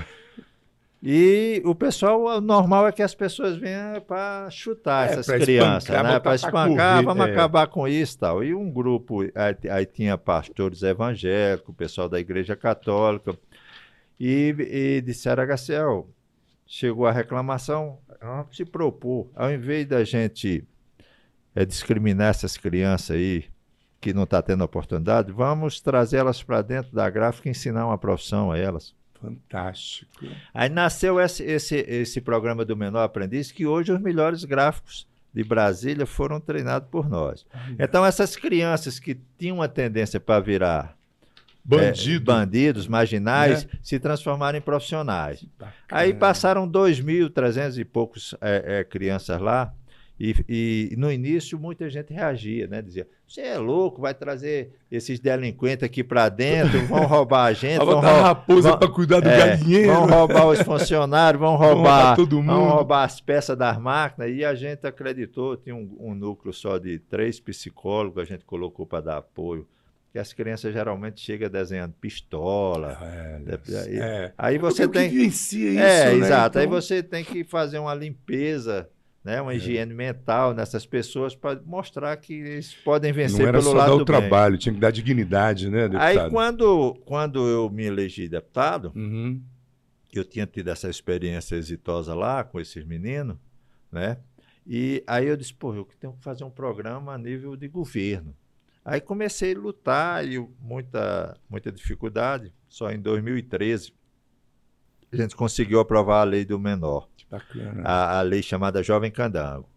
[1.03, 5.91] E o pessoal, o normal é que as pessoas venham para chutar É, essas crianças,
[5.91, 6.21] espancar, né?
[6.21, 7.31] Para espancar, correr, vamos é.
[7.33, 8.45] acabar com isso e tal.
[8.45, 13.37] E um grupo, aí, aí tinha pastores evangélicos, pessoal da igreja católica,
[14.19, 16.07] e, e disseram, HCL,
[16.67, 20.65] chegou a reclamação, vamos se propor, ao invés da gente
[21.55, 23.45] é, discriminar essas crianças aí,
[24.01, 27.97] que não está tendo oportunidade, vamos trazer elas para dentro da gráfica e ensinar uma
[27.97, 28.95] profissão a elas.
[29.21, 30.11] fantástico.
[30.53, 35.43] Aí nasceu esse, esse, esse programa do Menor Aprendiz, que hoje os melhores gráficos de
[35.43, 37.47] Brasília foram treinados por nós.
[37.79, 40.97] Então, essas crianças que tinham uma tendência para virar
[41.65, 42.31] Bandido.
[42.31, 43.71] é, bandidos, marginais, Né?
[43.83, 45.45] se transformaram em profissionais.
[45.59, 45.75] Bacana.
[45.91, 49.73] Aí passaram 2.300 e poucos é, é, crianças lá,
[50.21, 52.81] E, e, no início muita gente reagia, né?
[52.81, 57.79] Dizia: você é louco, vai trazer esses delinquentes aqui para dentro, vão roubar a gente.
[57.79, 59.93] Vão botar rou- raposa vão- para cuidar do é, galinheiro.
[59.93, 62.47] Vão roubar os funcionários, vão roubar roubar, todo mundo.
[62.55, 64.31] vão roubar as peças das máquinas.
[64.31, 68.87] E a gente acreditou, tinha um, um núcleo só de três psicólogos, a gente colocou
[68.87, 69.67] para dar apoio.
[70.15, 72.97] Que as crianças geralmente chegam desenhando pistola.
[73.03, 73.41] É,
[73.81, 74.33] Aí- é.
[74.39, 75.11] Aí você o que tem.
[75.11, 76.15] vivencia isso, É, né?
[76.15, 76.57] exato.
[76.61, 78.89] Aí Então, você tem que fazer uma limpeza,
[79.25, 79.43] né, É.
[79.43, 83.77] uma higiene mental nessas pessoas para mostrar que eles podem vencer Não era pelo só
[83.77, 84.05] lado dar o bem.
[84.07, 86.21] trabalho, tinha que dar dignidade, né, deputado?
[86.21, 89.43] Aí quando, quando eu me elegi deputado, Uhum.
[90.13, 93.37] eu tinha tido essa experiência exitosa lá com esses meninos,
[93.91, 94.19] né?
[94.65, 98.33] E aí eu disse, pô, eu tenho que fazer um programa a nível de governo.
[98.85, 102.53] Aí comecei a lutar e muita, muita dificuldade.
[102.69, 103.93] Só em 2013
[105.13, 107.09] a gente conseguiu aprovar a lei do menor,
[107.85, 109.69] a, a lei chamada Jovem Candango.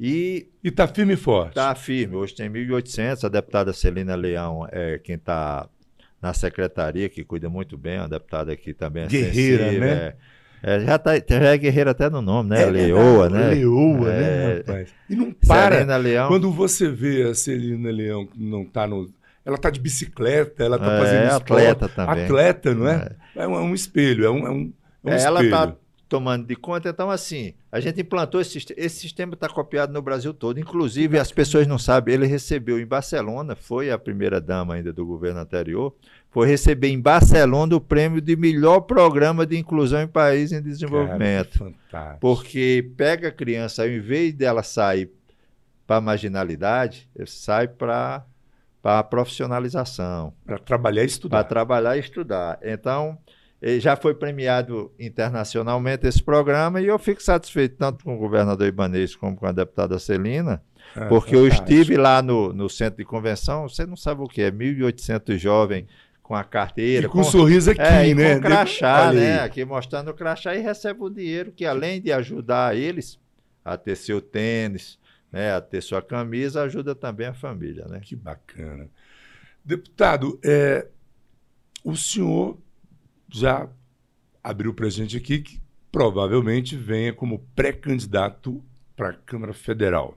[0.00, 1.50] E E tá firme e forte.
[1.50, 2.16] Está firme.
[2.16, 3.24] Hoje tem 1.800.
[3.24, 5.68] A deputada Celina Leão é quem está
[6.20, 7.98] na secretaria, que cuida muito bem.
[7.98, 9.92] A deputada aqui também é Guerreira, sensível, né?
[9.92, 10.16] é.
[10.66, 12.62] É, já, tá, já é guerreira até no nome, né?
[12.62, 13.48] É Leoa, né?
[13.50, 14.20] Leoa, É.
[14.20, 14.88] né, rapaz?
[15.10, 15.74] E não para.
[15.76, 16.28] Celina Leão.
[16.28, 19.10] Quando você vê a Celina Leão que não tá no.
[19.44, 21.52] Ela tá de bicicleta, ela tá É, fazendo esporte.
[21.66, 22.24] atleta também.
[22.24, 23.10] Atleta, não é?
[23.36, 24.72] É, um, é um espelho, é um, é um,
[25.04, 25.54] é um É, ela espelho.
[25.64, 25.76] está
[26.14, 26.88] tomando de conta.
[26.88, 28.80] Então, assim, a gente implantou esse sistema.
[28.80, 30.60] Esse sistema está copiado no Brasil todo.
[30.60, 35.04] Inclusive, as pessoas não sabem, ele recebeu em Barcelona, foi a primeira dama ainda do
[35.04, 35.92] governo anterior,
[36.30, 40.68] foi receber em Barcelona o prêmio de melhor programa de inclusão em país em Cara,
[40.68, 41.50] desenvolvimento.
[41.50, 42.20] que fantástico.
[42.20, 45.10] Porque pega a criança, ao invés dela sair
[45.84, 48.24] para a marginalidade, sai para
[48.84, 51.44] a profissionalização Para trabalhar e para estudar.
[51.44, 52.58] trabalhar e estudar.
[52.62, 53.18] Então,
[53.80, 59.16] já foi premiado internacionalmente esse programa e eu fico satisfeito tanto com o governador Ibanez
[59.16, 60.62] como com a deputada Celina,
[60.94, 64.42] É, porque eu estive lá no, no centro de convenção, você não sabe o que
[64.42, 65.86] é, 1.800 jovens
[66.22, 68.34] com a carteira, E com um sorriso aqui, é, né?
[68.34, 69.40] com crachá, né?
[69.40, 73.18] Aqui mostrando o crachá e recebe o dinheiro que além de ajudar eles
[73.64, 74.98] a ter seu tênis,
[75.32, 78.00] né, a ter sua camisa, ajuda também a família, né?
[78.02, 78.88] Que bacana.
[79.64, 80.86] Deputado, é,
[81.82, 82.58] o senhor
[83.38, 83.68] já
[84.42, 88.62] abriu para a gente aqui que provavelmente venha como pré-candidato
[88.96, 90.16] para a Câmara Federal.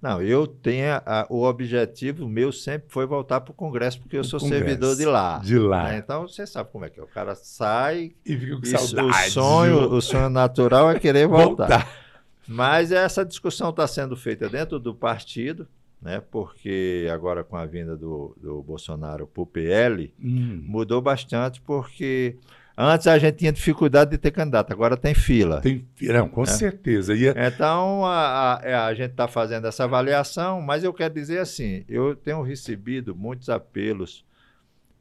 [0.00, 4.22] Não, eu tenho a- o objetivo meu sempre foi voltar para o Congresso, porque eu
[4.22, 5.38] O sou Congresso, servidor de lá.
[5.38, 5.84] De lá.
[5.90, 5.98] né?
[5.98, 7.02] Então você sabe como é que é.
[7.02, 9.30] O cara sai, E fica com isso, o saudade.
[9.30, 11.68] sonho, o sonho natural é querer voltar.
[11.68, 12.02] voltar.
[12.48, 15.68] Mas essa discussão está sendo feita dentro do partido,
[16.02, 16.20] né?
[16.30, 22.36] Porque agora com a vinda do, do Bolsonaro para o PL, Hum, mudou bastante, porque
[22.76, 25.60] antes a gente tinha dificuldade de ter candidato, agora tem fila.
[25.60, 27.14] tem, não, com certeza.
[27.14, 31.14] E é- Então, a, a- é, a gente está fazendo essa avaliação, mas eu quero
[31.14, 34.24] dizer assim: eu tenho recebido muitos apelos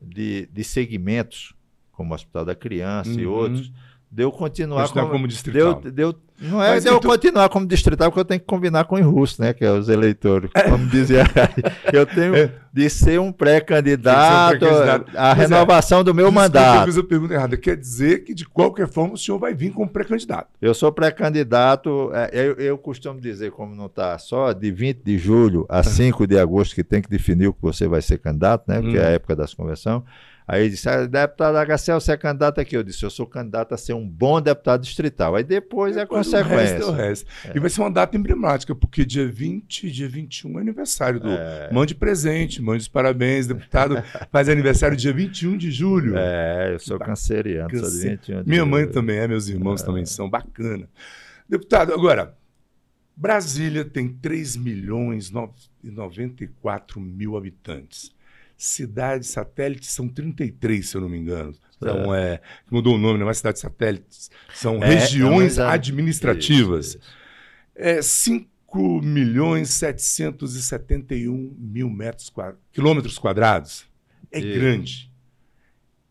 [0.01, 1.53] de, de segmentos,
[1.91, 3.33] como o Hospital da Criança e Uhum.
[3.33, 3.71] outros,
[4.11, 5.13] de eu continuar continuar como.
[5.13, 5.81] como distrital.
[5.85, 8.39] eu- de eu- não é Mas de eu então- continuar como distrital, porque eu tenho
[8.39, 9.53] que combinar com os russos, né?
[9.53, 11.23] Que é os eleitores, como dizia.
[11.93, 15.33] eu tenho de ser um pré-candidato, ser um a Pois é.
[15.33, 16.85] renovação do meu Desculpa, Eu mandato.
[16.87, 17.55] fiz a pergunta errada.
[17.57, 20.47] Quer dizer que, de qualquer forma, o senhor vai vir como pré-candidato.
[20.61, 25.17] Eu sou pré-candidato, é, eu, eu costumo dizer, como não está só de 20 de
[25.17, 28.63] julho a 5 de agosto, que tem que definir o que você vai ser candidato,
[28.67, 28.81] né?
[28.81, 29.13] Porque é a Hum.
[29.13, 30.01] época das convenções.
[30.51, 32.75] Aí disse, ah, deputado HCL, você é candidato aqui.
[32.75, 35.37] Eu disse, eu sou candidato a ser um bom deputado distrital.
[35.37, 36.53] Aí depois é Depois consequência.
[36.53, 37.25] O resto é o resto.
[37.55, 41.29] E vai ser uma data emblemática, porque dia 20 e dia 21 é aniversário do.
[41.29, 41.71] É.
[41.71, 44.03] Mande presente, mande os parabéns, deputado.
[44.29, 46.15] faz aniversário dia 21 de julho.
[46.17, 48.09] É, eu sou canceriano, sou de Câncer.
[48.09, 48.93] 21 de Minha mãe julho.
[48.93, 50.29] também é, meus irmãos também são.
[50.29, 50.89] Bacana.
[51.47, 52.35] Deputado, agora,
[53.15, 55.31] Brasília tem 3 milhões
[55.81, 58.11] e 94 mil habitantes.
[58.63, 61.51] Cidades satélites são 33, se eu não me engano.
[61.77, 64.29] Então, é, mudou o nome, não é cidades satélites.
[64.53, 66.87] São É, regiões é administrativas.
[66.89, 67.07] Isso, isso.
[67.73, 73.85] É 5 milhões 771 mil metros quadra- quilômetros quadrados.
[74.31, 74.59] É Isso.
[74.59, 75.11] grande.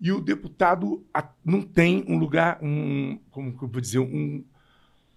[0.01, 1.07] E o deputado
[1.45, 4.45] não tem um lugar, um, como que eu vou dizer, um,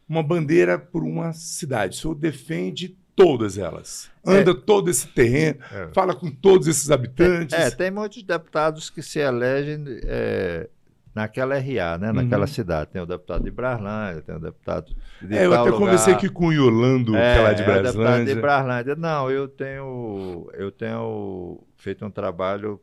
[0.07, 1.97] uma bandeira por uma cidade.
[1.97, 4.09] O senhor defende todas elas.
[4.25, 5.89] Anda todo esse terreno, É.
[5.93, 7.57] fala com todos esses habitantes.
[7.57, 10.69] É, tem muitos deputados que se elegem é,
[11.13, 12.11] naquela RA, né?
[12.11, 12.47] Naquela Uhum.
[12.47, 12.89] cidade.
[12.91, 15.77] Tem o deputado de Braslândia, tem o deputado de É, eu até lugar.
[15.79, 18.35] conversei aqui com o Yolando, que é lá de É, o deputado de Braslândia.
[18.41, 18.95] Braslândia.
[18.95, 22.79] Não, eu tenho, eu tenho feito um trabalho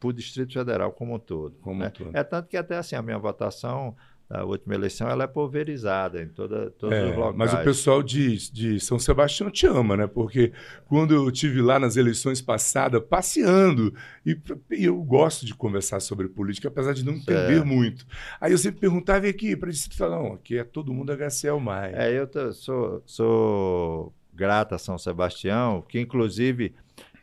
[0.00, 1.56] para o Distrito Federal como um todo.
[1.60, 1.90] Como um né?
[1.90, 2.10] todo.
[2.16, 3.96] É tanto que até assim, a minha votação
[4.28, 7.36] da última eleição, ela é pulverizada em toda, todos É, os locais.
[7.36, 10.06] mas o pessoal de, de São Sebastião te ama, né?
[10.06, 10.52] Porque
[10.86, 13.94] quando eu tive lá nas eleições passadas, passeando,
[14.26, 14.36] e,
[14.72, 17.64] e eu gosto de conversar sobre política, apesar de não entender É.
[17.64, 18.06] muito.
[18.38, 21.58] Aí eu sempre perguntava e aqui, para eles falar, não, aqui é todo mundo HCL
[21.58, 21.94] mais.
[21.94, 26.74] É, eu tô- sou, sou grato a São Sebastião, que inclusive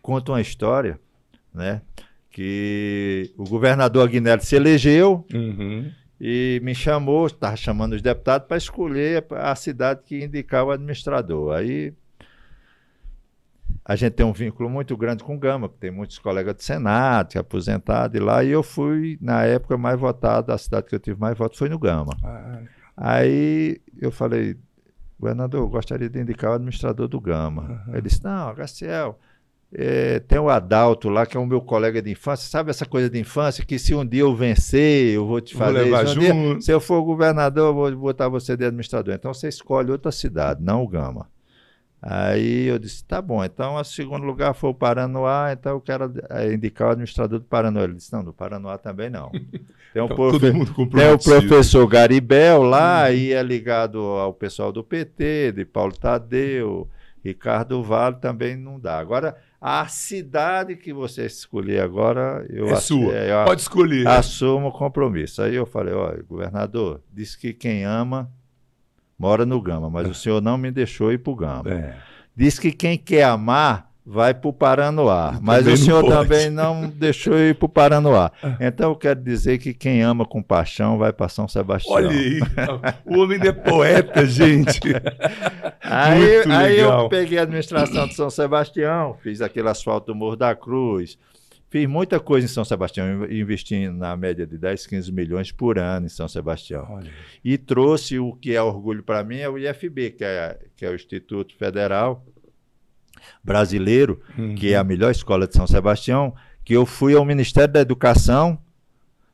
[0.02, 1.00] conta uma história,
[1.54, 1.82] né?
[2.32, 5.90] Que o governador Aguinaldo se elegeu Uhum.
[6.20, 11.56] E me chamou, estava chamando os deputados para escolher a cidade que indicava o administrador.
[11.56, 11.94] Aí
[13.84, 17.30] a gente tem um vínculo muito grande com Gama, que tem muitos colegas do Senado,
[17.30, 20.96] que é aposentado e lá, e eu fui, na época, mais votado, a cidade que
[20.96, 22.18] eu tive mais votos foi no Gama.
[22.24, 22.62] Ah,
[22.98, 24.58] Aí eu falei,
[25.20, 27.84] governador, eu gostaria de indicar o administrador do Gama.
[27.90, 29.16] Ele disse, não, HCL,
[29.78, 32.50] eh, tem o Adalto lá, que é o meu colega de infância.
[32.50, 35.66] Sabe essa coisa de infância que se um dia eu vencer, eu vou te Vou
[35.68, 36.18] fazer levar isso.
[36.18, 36.20] Um
[36.54, 39.14] dia, se eu for governador, eu vou botar você de administrador.
[39.14, 41.28] Então você escolhe outra cidade, não o Gama.
[42.02, 46.14] Aí eu disse, tá bom, então o segundo lugar foi o Paranoá, então eu quero
[46.30, 47.84] eh, indicar o administrador do Paranoá.
[47.84, 49.32] Ele disse, não, do Paranoá também não.
[49.92, 54.84] Tem um então, profe- tem o professor Garibel lá, e é ligado ao pessoal do
[54.84, 56.90] PT, de Paulo Tadeu,
[57.24, 59.00] Ricardo Vale, também não dá.
[59.00, 63.14] Agora, a cidade que você escolher agora, eu, É ass- sua.
[63.16, 64.08] é, eu Pode escolher.
[64.08, 65.42] assumo o compromisso.
[65.42, 68.32] Aí eu falei, olha, governador, disse que quem ama
[69.18, 71.64] mora no Gama, mas o senhor não me deixou ir para o Gama.
[71.72, 71.98] É.
[72.36, 76.14] Diz que quem quer amar vai para o Paranoá, mas o senhor pode.
[76.16, 78.32] também não deixou ir para o Paranoá.
[78.60, 81.96] Então eu quero dizer que quem ama com paixão vai para São Sebastião.
[81.96, 82.40] Olha aí,
[83.04, 84.80] o homem é poeta, gente.
[85.82, 90.56] Aí, aí eu peguei a administração de São Sebastião, fiz aquele asfalto do Morro da
[90.56, 91.18] Cruz,
[91.68, 96.06] fiz muita coisa em São Sebastião, investi na média de 10, 15 milhões por ano
[96.06, 96.86] em São Sebastião.
[96.92, 97.12] Olha,
[97.44, 100.92] E trouxe o que é orgulho para mim, é o IFB, que é, que é
[100.92, 102.24] o Instituto Federal
[103.44, 104.20] Brasileiro,
[104.56, 106.34] que é a melhor escola de São Sebastião,
[106.64, 108.58] que eu fui ao Ministério da Educação,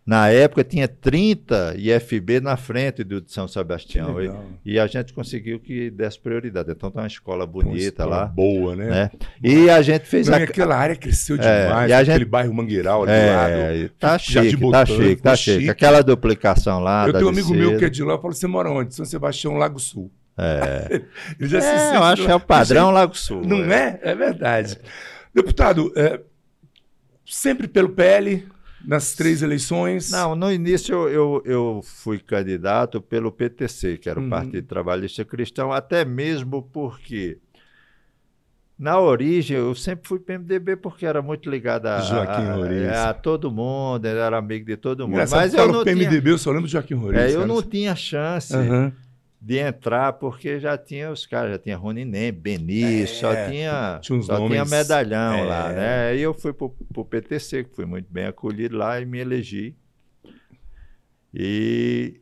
[0.03, 4.17] na época tinha 30 IFB na frente do de São Sebastião.
[4.65, 6.71] E, e a gente conseguiu que desse prioridade.
[6.71, 8.25] Então tá uma escola Uma bonita escola lá.
[8.25, 8.89] Boa, né?
[8.89, 9.11] Né?
[9.43, 10.41] E a gente fez Não, a.
[10.41, 13.53] aquela área cresceu É, demais, aquele gente- bairro Mangueiral ali do lado.
[13.53, 15.69] É, tá chique, tá chique, tá chique.
[15.69, 17.05] Aquela duplicação lá.
[17.07, 18.95] Eu tenho um amigo meu que é de lá, eu falo, você mora onde?
[18.95, 20.11] São Sebastião, Lago Sul.
[20.41, 21.01] É,
[21.39, 23.41] Ele já se É, sente eu acho que é o padrão Lago Sul.
[23.45, 23.99] Não é?
[24.01, 24.77] É verdade.
[25.33, 26.19] Deputado, é,
[27.25, 28.47] sempre pelo PL,
[28.85, 30.11] nas três eleições.
[30.11, 34.29] Não, no início eu, eu, eu fui candidato pelo PTC, que era o Uhum.
[34.29, 37.37] Partido Trabalhista Cristão, até mesmo porque
[38.77, 42.41] na origem eu sempre fui PMDB porque era muito ligado a, Joaquim
[42.89, 45.13] a, a, a todo mundo, era amigo de todo mundo.
[45.13, 47.21] Engraçado, Mas eu não, PMDB, tinha, eu só lembro do Joaquim Roriz.
[47.21, 47.45] é, eu cara.
[47.45, 48.91] não tinha chance Aham.
[49.43, 53.99] De entrar porque já tinha os caras, já tinha Rony Nem, Benício, só É, tinha,
[54.01, 55.43] tinha uns só tinha nomes- medalhão é.
[55.43, 56.09] lá, né?
[56.09, 59.75] Aí eu fui pro, pro PTC, que fui muito bem acolhido lá e me elegi.
[61.33, 62.21] E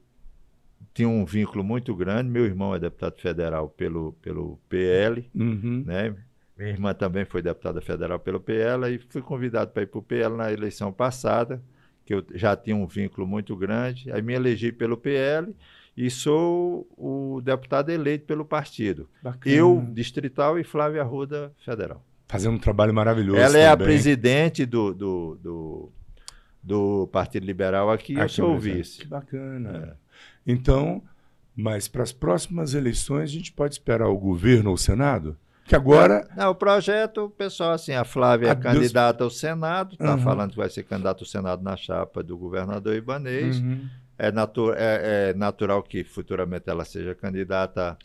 [0.93, 2.29] tinha um vínculo muito grande.
[2.29, 5.83] Meu irmão é deputado federal pelo, pelo PL, Uhum.
[5.85, 6.15] né?
[6.57, 10.03] Minha irmã também foi deputada federal pelo PL e fui convidado para ir para o
[10.03, 11.61] PL na eleição passada,
[12.05, 14.11] que eu já tinha um vínculo muito grande.
[14.11, 15.55] Aí me elegi pelo PL
[16.01, 19.09] e sou o deputado eleito pelo partido.
[19.21, 19.53] Bacana.
[19.55, 22.01] Eu, distrital, e Flávia Arruda, federal.
[22.27, 23.39] Fazendo um trabalho maravilhoso.
[23.39, 23.87] Ela é a também.
[23.87, 25.91] presidente do, do, do,
[26.63, 28.99] do Partido Liberal aqui, eu Aqui sou o vice.
[28.99, 29.97] Que bacana.
[29.97, 30.09] É.
[30.51, 31.01] Então,
[31.55, 35.35] mas para as próximas eleições, a gente pode esperar o governo ou o Senado?
[35.65, 36.27] Que agora.
[36.35, 40.15] Não, o projeto, o pessoal, assim, a Flávia é A Deus- candidata ao Senado, está
[40.15, 40.21] Uhum.
[40.21, 43.59] falando que vai ser candidata ao Senado na chapa do governador Ibanês.
[43.59, 43.87] Uhum.
[44.19, 47.97] É, natu é- é natural que futuramente ela seja candidata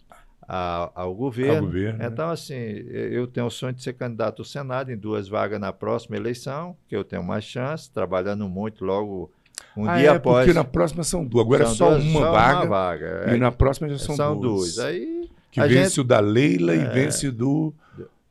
[0.46, 1.56] a- ao governo.
[1.56, 2.06] Ao governo, né?
[2.10, 5.72] Então, assim, eu tenho o sonho de ser candidato ao Senado em duas vagas na
[5.72, 9.30] próxima eleição, que eu tenho mais chance, trabalhando muito logo
[9.76, 10.44] um Ah, dia é, após.
[10.44, 11.44] porque na próxima são duas.
[11.46, 12.68] Agora é São só duas- uma só vaga.
[12.68, 13.24] vaga.
[13.28, 14.74] E É, na próxima já são, são duas.
[14.74, 14.78] duas.
[14.80, 16.88] Aí Que vence gente- o da Leila e É.
[16.90, 17.72] vence do,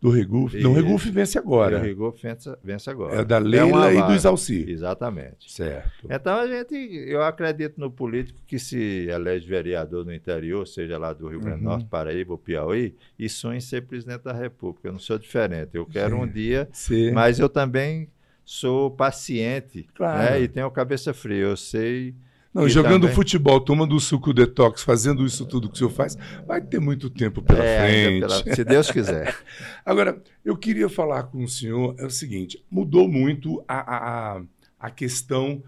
[0.03, 0.59] do Reguf.
[0.61, 1.79] Não, o E- Reguf vence o agora.
[1.79, 3.21] Rigor vence, vence agora.
[3.21, 4.13] É da uma Leila e do.
[4.13, 4.65] Isalci.
[4.69, 5.49] Exatamente.
[5.51, 6.07] Certo.
[6.09, 11.13] Então a gente, eu acredito no político que se elege vereador no interior, seja lá
[11.13, 11.69] do Rio Grande do Uhum.
[11.71, 14.89] Norte, Paraíba ou Piauí, e sonha em ser presidente da República.
[14.89, 15.69] Eu não sou diferente.
[15.73, 16.21] Eu quero Sim.
[16.21, 18.09] um dia, Você- mas eu também
[18.43, 20.17] sou paciente Claro.
[20.31, 21.43] né, e tenho cabeça fria.
[21.43, 22.13] Eu sei.
[22.53, 25.89] Não, E jogando também- futebol, tomando o suco detox, fazendo isso tudo que o senhor
[25.89, 28.19] faz, vai ter muito tempo pela é, frente.
[28.21, 29.35] pela- se Deus quiser.
[29.83, 34.41] Agora, eu queria falar com o senhor, é o seguinte, mudou muito a, a, a-
[34.79, 35.63] a questão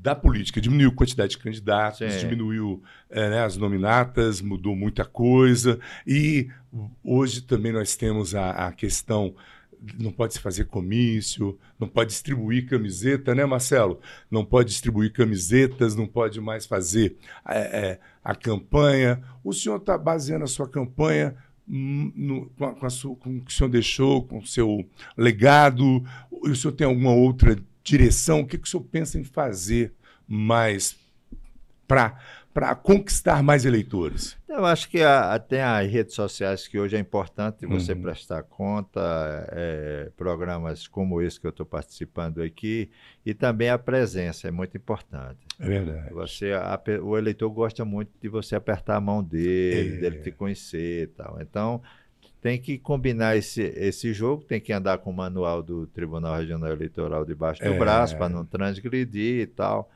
[0.00, 0.60] da política.
[0.60, 2.18] Diminuiu a quantidade de candidatos, Sim.
[2.20, 5.80] diminuiu é, né, as nominatas, mudou muita coisa.
[6.06, 6.48] E
[7.02, 9.34] hoje também nós temos a, a questão
[9.98, 14.00] não pode se fazer comício, não pode distribuir camiseta, né, Marcelo?
[14.30, 17.16] Não pode distribuir camisetas, não pode mais fazer
[17.48, 19.22] é, a campanha.
[19.42, 23.40] O senhor está baseando a sua campanha no, com, a, com, a sua, com o
[23.40, 26.04] que o senhor deixou, com o seu legado?
[26.30, 28.40] O senhor tem alguma outra direção?
[28.40, 29.92] O que, que o senhor pensa em fazer
[30.26, 30.96] mais
[31.86, 32.18] para
[32.58, 34.36] para conquistar mais eleitores?
[34.48, 38.02] Eu acho que a, tem as redes sociais que hoje é importante você uhum.
[38.02, 39.00] prestar conta,
[39.52, 42.90] é, programas como esse que eu estou participando aqui,
[43.24, 45.38] e também a presença é muito importante.
[45.60, 46.12] É verdade.
[46.12, 50.00] Você, a, o eleitor gosta muito de você apertar a mão dele, é.
[50.00, 51.38] dele te conhecer e tal.
[51.40, 51.80] Então,
[52.40, 56.72] tem que combinar esse, esse jogo, tem que andar com o manual do Tribunal Regional
[56.72, 57.78] Eleitoral debaixo do é.
[57.78, 59.88] braço para não transgredir e tal.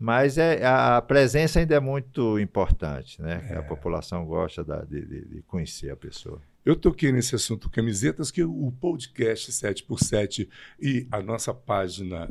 [0.00, 3.46] Mas é, a presença ainda é muito importante, né?
[3.50, 3.58] É.
[3.58, 6.40] A população gosta da, de, de, conhecer a pessoa.
[6.64, 10.48] Eu toquei nesse assunto camisetas, que o podcast 7x7
[10.80, 12.30] e a nossa página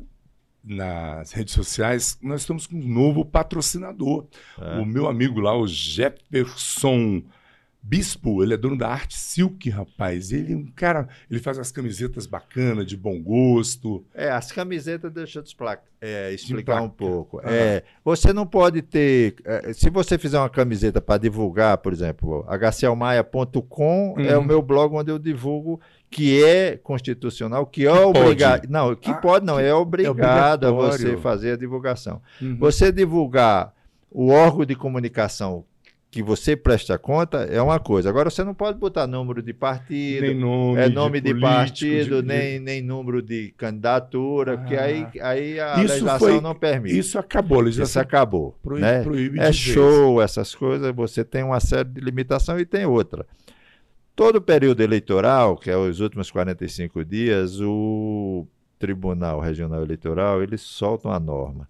[0.63, 4.25] nas redes sociais, nós estamos com um novo patrocinador.
[4.59, 4.79] É.
[4.79, 7.21] O meu amigo lá, o Jefferson
[7.89, 10.31] Bispo, ele é dono da Arte Silk, rapaz.
[10.31, 14.05] Ele é um cara, ele faz as camisetas bacanas, de bom gosto.
[14.13, 17.41] É, as camisetas, deixa eu te explicar, é, explicar um pouco.
[17.43, 19.37] É, você não pode ter.
[19.43, 24.93] É, se você fizer uma camiseta para divulgar, por exemplo, hclmaia.com é o meu blog
[24.93, 25.81] onde eu divulgo
[26.11, 28.67] que é constitucional, que é obrigado.
[28.69, 32.21] Não, que ah, pode não, é obrigado é a você fazer a divulgação.
[32.39, 32.55] Uhum.
[32.59, 33.73] Você divulgar
[34.11, 35.65] o órgão de comunicação
[36.11, 38.09] que você presta conta é uma coisa.
[38.09, 42.21] Agora você não pode botar número de partido, nem nome, é nome de, de partido,
[42.21, 42.27] de...
[42.27, 44.57] Nem, nem número de candidatura, ah.
[44.57, 46.97] porque aí, aí a legislação foi, não permite.
[46.97, 48.01] Isso acabou, legislação.
[48.01, 48.57] Isso acabou.
[48.63, 49.03] Proíbe, né?
[49.03, 50.31] proíbe é show, vez.
[50.31, 53.25] essas coisas, você tem uma série de limitação e tem outra.
[54.15, 58.47] Todo período eleitoral, que é os últimos 45 dias, o
[58.79, 61.67] Tribunal Regional Eleitoral, eles soltam a norma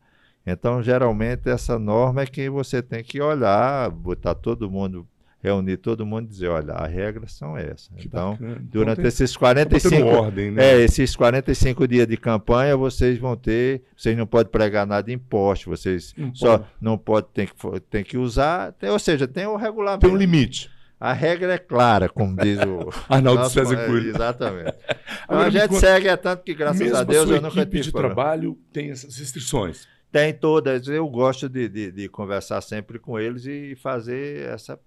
[0.49, 5.07] então, geralmente, essa norma é que você tem que olhar, botar todo mundo,
[5.41, 7.89] reunir todo mundo e dizer, olha, as regras são essas.
[7.97, 8.51] Que então, bacana.
[8.53, 10.63] Então, durante então, esses 45 ordem, né?
[10.63, 15.13] é, esses 45 dias de campanha, vocês vão ter, vocês não podem pregar nada de
[15.13, 16.69] imposto, vocês não só pode.
[16.81, 20.05] não podem, tem que, tem que usar, tem, ou seja, tem o regulamento.
[20.05, 20.69] Tem um limite.
[20.99, 22.89] A regra é clara, como diz o.
[23.07, 24.09] Arnaldo nosso, César Coelho.
[24.09, 24.75] Exatamente.
[25.23, 27.83] Então, a gente segue, é tanto que, graças a Deus, eu nunca tive.
[27.83, 29.87] de trabalho tem essas restrições.
[30.11, 30.87] Tem todas.
[30.87, 34.79] Eu gosto de, de, de, conversar sempre com eles e fazer essa.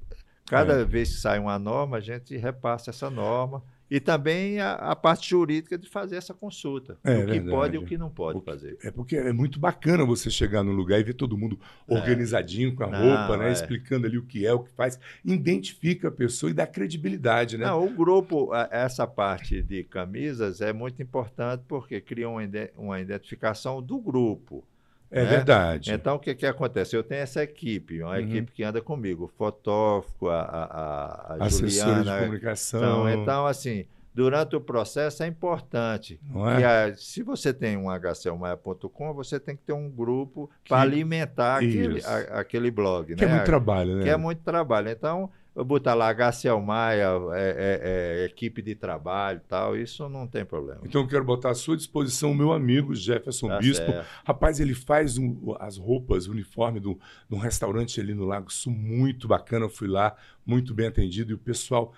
[0.47, 0.85] Cada é.
[0.85, 3.63] vez que sai uma norma, a gente repassa essa norma.
[3.93, 6.97] E também a, a parte jurídica de fazer essa consulta.
[7.05, 7.51] É, o que verdade.
[7.51, 8.79] pode e o que não pode porque, fazer.
[8.83, 11.95] É porque é muito bacana você chegar no lugar e ver todo mundo é.
[11.95, 13.51] organizadinho com a não, roupa, né?
[13.51, 13.53] É.
[13.53, 14.99] Explicando ali o que é, o que faz.
[15.23, 17.67] Identifica a pessoa e dá credibilidade, né?
[17.67, 22.41] Não, o grupo, essa parte de camisas é muito importante porque cria uma,
[22.79, 24.65] uma identificação do grupo.
[25.13, 25.31] É né?
[25.31, 25.93] verdade.
[25.93, 26.97] Então, o que, que acontece?
[26.97, 28.17] Eu tenho essa equipe, uma uhum.
[28.17, 32.03] equipe que anda comigo, o fotógrafo, a, a, a Juliana.
[32.03, 33.09] de comunicação.
[33.09, 33.85] Então, então, assim,
[34.15, 36.19] durante o processo é importante.
[36.59, 36.65] É?
[36.65, 42.03] a, se você tem um hclmaia.com, você tem que ter um grupo para alimentar aquele,
[42.03, 43.15] a, aquele blog.
[43.15, 43.33] Que é né?
[43.33, 44.03] é muito trabalho, né?
[44.05, 44.89] Que é muito trabalho.
[44.89, 50.45] Então, botar lá HCL Maia, é, é, é, equipe de trabalho tal, isso não tem
[50.45, 50.81] problema.
[50.85, 53.85] Então eu quero botar à sua disposição o meu amigo Jefferson tá Bispo.
[53.85, 54.07] Certo.
[54.25, 56.89] Rapaz, ele faz um, as roupas, o uniforme de
[57.31, 59.67] um restaurante ali no Lago Sul, muito bacana.
[59.67, 61.93] Eu fui lá, muito bem atendido, e o pessoal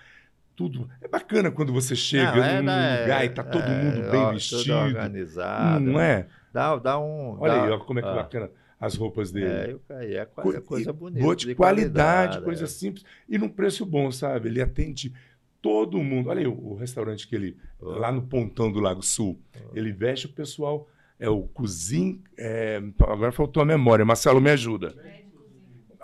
[0.55, 0.89] tudo.
[1.01, 4.11] É bacana quando você chega não, é, num né, lugar e tá todo é, mundo
[4.11, 4.73] bem ó, vestido.
[4.73, 5.79] organizado.
[5.79, 6.27] Não é?
[6.51, 7.37] Dá, dá um.
[7.39, 8.49] Olha dá, aí, ó, como é que é bacana
[8.79, 9.45] as roupas dele.
[9.45, 10.15] É, eu caí.
[10.15, 11.21] É coisa, coisa bonita.
[11.21, 12.67] Boa de, de qualidade, qualidade, coisa é.
[12.67, 13.05] simples.
[13.27, 14.49] E num preço bom, sabe?
[14.49, 15.13] Ele atende
[15.61, 16.29] todo mundo.
[16.29, 17.57] Olha aí o, o restaurante que ele.
[17.79, 17.91] Oh.
[17.91, 19.39] Lá no Pontão do Lago Sul.
[19.55, 19.77] Oh.
[19.77, 20.87] Ele veste o pessoal.
[21.19, 22.21] É o Cozinho.
[22.37, 24.03] É, agora faltou a memória.
[24.03, 24.93] Marcelo, me ajuda.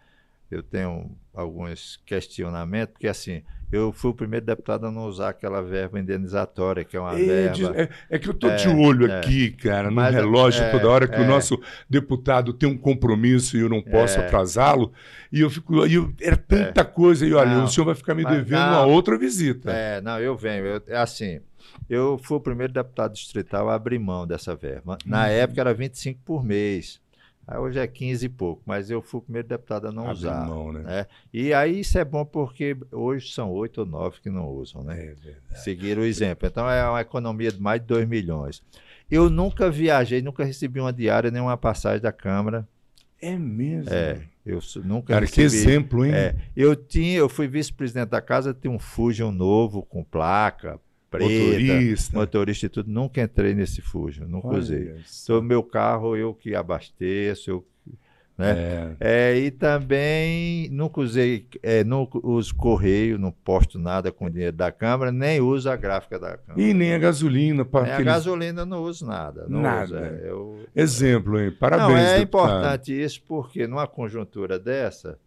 [0.50, 5.62] Eu tenho alguns questionamentos, porque assim eu fui o primeiro deputado a não usar aquela
[5.62, 7.80] verba indenizatória, que é uma é, verba.
[7.80, 9.20] É, é, que eu estou de é, olho é.
[9.20, 13.56] aqui, cara, no Mas, relógio é, toda hora que o nosso deputado tem um compromisso
[13.56, 14.92] e eu não posso atrasá-lo.
[15.32, 15.86] E eu fico.
[15.86, 18.70] E eu, era tanta coisa, e olha, não, o senhor vai ficar me devendo não,
[18.70, 19.72] uma outra visita.
[19.72, 20.66] É, não, eu venho.
[20.66, 21.40] Eu, assim,
[21.88, 24.98] eu fui o primeiro deputado distrital a abrir mão dessa verba.
[25.06, 25.30] Na uhum.
[25.30, 27.00] época era 25 por mês.
[27.52, 30.14] Aí hoje é 15 e pouco, mas eu fui o primeiro deputado a não Abre
[30.14, 30.46] usar.
[30.46, 30.84] Mão, né?
[30.84, 31.08] né?
[31.34, 34.94] E aí isso é bom porque hoje são oito ou nove que não usam, né?
[34.94, 35.64] É verdade.
[35.64, 36.48] Seguir o exemplo.
[36.48, 38.62] Então é uma economia de mais de 2 milhões.
[39.10, 42.68] Eu nunca viajei, nunca recebi uma diária nem uma passagem da Câmara.
[43.20, 43.92] É mesmo?
[43.92, 44.22] É.
[44.46, 46.14] Eu nunca Cara, recebi, que exemplo, hein?
[46.14, 50.80] É, eu tinha, eu fui vice-presidente da casa, tinha um Fusion novo com placa,
[51.10, 52.18] preta, motorista.
[52.18, 52.92] motorista e tudo.
[52.92, 54.96] Nunca entrei nesse Fusion, nunca Olha usei.
[55.24, 57.66] Então, meu carro eu que abasteço, eu
[58.40, 58.96] né?
[59.02, 59.34] É.
[59.34, 64.72] É, e também nunca usei, é, nunca uso correio, não posto nada com dinheiro da
[64.72, 66.62] Câmara, nem uso a gráfica da Câmara.
[66.62, 67.66] E nem a gasolina.
[67.66, 68.00] para aqueles...
[68.00, 69.46] A gasolina não uso nada.
[69.50, 69.84] Não nada.
[69.84, 71.52] Uso, é, eu, Exemplo, hein?
[71.52, 71.90] Parabéns.
[71.90, 72.48] Não, é deputado.
[72.48, 75.20] importante isso porque numa conjuntura dessa,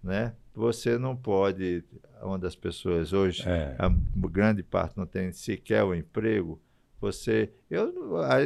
[0.00, 1.84] né, você não pode
[2.22, 3.74] onde as pessoas hoje, é.
[3.78, 3.88] a
[4.28, 6.60] grande parte não tem sequer o emprego,
[7.00, 7.50] você.
[7.70, 7.94] Eu,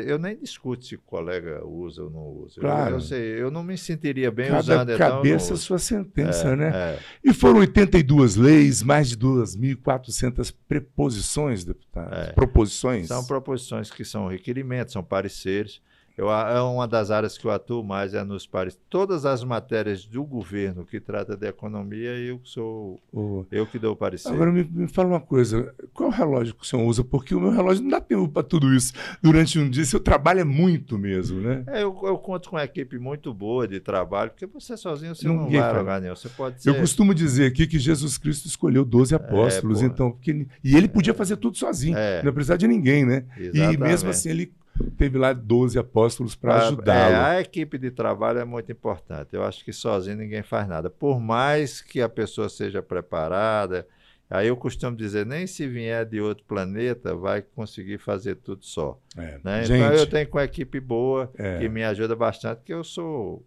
[0.06, 2.60] eu nem discuto se o colega usa ou não usa.
[2.60, 2.90] Claro.
[2.90, 4.96] Eu, eu, sei, eu não me sentiria bem Cada usando.
[4.96, 6.72] Cada cabeça então, sua sentença, é, né?
[6.72, 6.98] É.
[7.24, 12.14] E foram 82 leis, mais de 2.400 preposições, deputado.
[12.14, 12.32] É.
[12.32, 13.08] Proposições.
[13.08, 15.80] São proposições que são requerimentos, são pareceres.
[16.16, 18.78] Eu, é uma das áreas que eu atuo mais é nos pares.
[18.88, 23.44] Todas as matérias do governo que trata de economia, eu sou oh.
[23.50, 24.28] eu que dou o parecer.
[24.28, 27.02] Agora me, me, fala uma coisa, qual o relógio que o senhor usa?
[27.02, 28.92] Porque o meu relógio não dá tempo para tudo isso.
[29.20, 31.64] Durante um dia, seu trabalho é muito mesmo, né?
[31.66, 35.26] É, eu, eu, conto com uma equipe muito boa de trabalho, porque você sozinho você
[35.26, 36.14] não, não vai lugar nenhum.
[36.14, 36.70] Você pode ser...
[36.70, 40.76] Eu costumo dizer aqui que Jesus Cristo escolheu 12 é, apóstolos, é, então, porque, e
[40.76, 42.22] ele podia fazer tudo sozinho, é.
[42.22, 43.24] não precisar de ninguém, né?
[43.36, 43.74] Exatamente.
[43.74, 44.52] E mesmo assim ele
[44.96, 47.14] teve lá 12 apóstolos para ajudá-lo.
[47.14, 49.30] É, a equipe de trabalho é muito importante.
[49.32, 50.90] Eu acho que sozinho ninguém faz nada.
[50.90, 53.86] Por mais que a pessoa seja preparada,
[54.28, 58.98] aí eu costumo dizer, nem se vier de outro planeta vai conseguir fazer tudo só.
[59.16, 59.38] É.
[59.44, 59.64] Né?
[59.64, 61.58] Então, Gente, então eu tenho com uma equipe boa é.
[61.58, 63.44] que me ajuda bastante, que eu sou,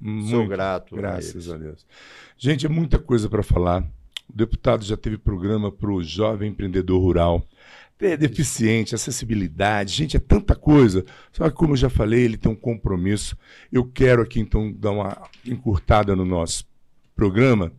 [0.00, 0.94] muito, sou grato.
[0.94, 1.86] Graças a, a Deus.
[2.36, 3.82] Gente, é muita coisa para falar.
[4.28, 7.46] O deputado já teve programa para o jovem empreendedor rural
[8.00, 11.04] é deficiente, acessibilidade, gente, é tanta coisa.
[11.32, 13.36] Só que, como eu já falei, ele tem um compromisso.
[13.72, 16.66] Eu quero aqui, então, dar uma encurtada no nosso
[17.14, 17.72] programa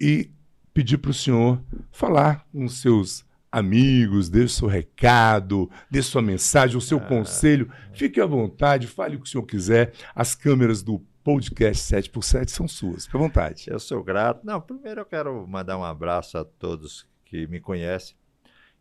[0.00, 0.30] e
[0.72, 1.60] pedir para o senhor
[1.90, 7.06] falar com seus amigos, dê o seu recado, dê sua mensagem, o seu ah.
[7.06, 7.70] conselho.
[7.92, 9.92] Fique à vontade, fale o que o senhor quiser.
[10.14, 13.06] As câmeras do podcast 7x7 são suas.
[13.06, 13.64] Fique à vontade.
[13.66, 14.44] Eu sou grato.
[14.44, 18.14] Não, primeiro eu quero mandar um abraço a todos que me conhecem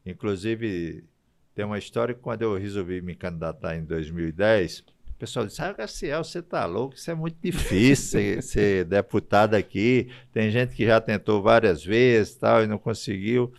[0.06, 1.04] Inclusive,
[1.56, 5.74] tem uma história que quando eu resolvi me candidatar em 2010, o pessoal disse: Ah,
[5.74, 10.12] Garciel, você tá louco, isso é muito difícil ser, ser, deputado aqui.
[10.32, 13.52] Tem gente que já tentou várias vezes tal, e não conseguiu.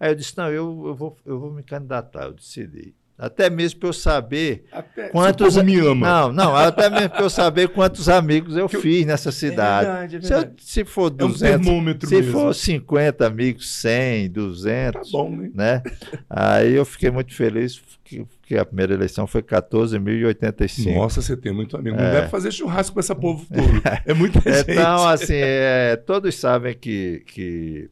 [0.00, 2.94] Aí eu disse: Não, eu, eu, vou, eu vou me candidatar, eu decidi.
[3.16, 6.06] Até mesmo para eu saber até quantos me ama.
[6.06, 9.86] Não, não, até mesmo para eu saber quantos amigos eu, eu fiz nessa é cidade.
[9.86, 10.62] É verdade, é verdade.
[10.62, 12.32] Se, eu, se for 200, é um se mesmo.
[12.32, 15.50] for 50 amigos, 100, 200, tá bom, né?
[15.54, 15.82] né?
[16.28, 20.94] Aí eu fiquei muito feliz que, que a primeira eleição foi 14.085.
[20.94, 21.96] Nossa, você tem muito amigo.
[21.96, 22.12] Não é.
[22.12, 23.82] deve fazer churrasco com essa povo todo.
[24.04, 24.72] É muita gente.
[24.72, 27.90] Então, assim, é, todos sabem que, que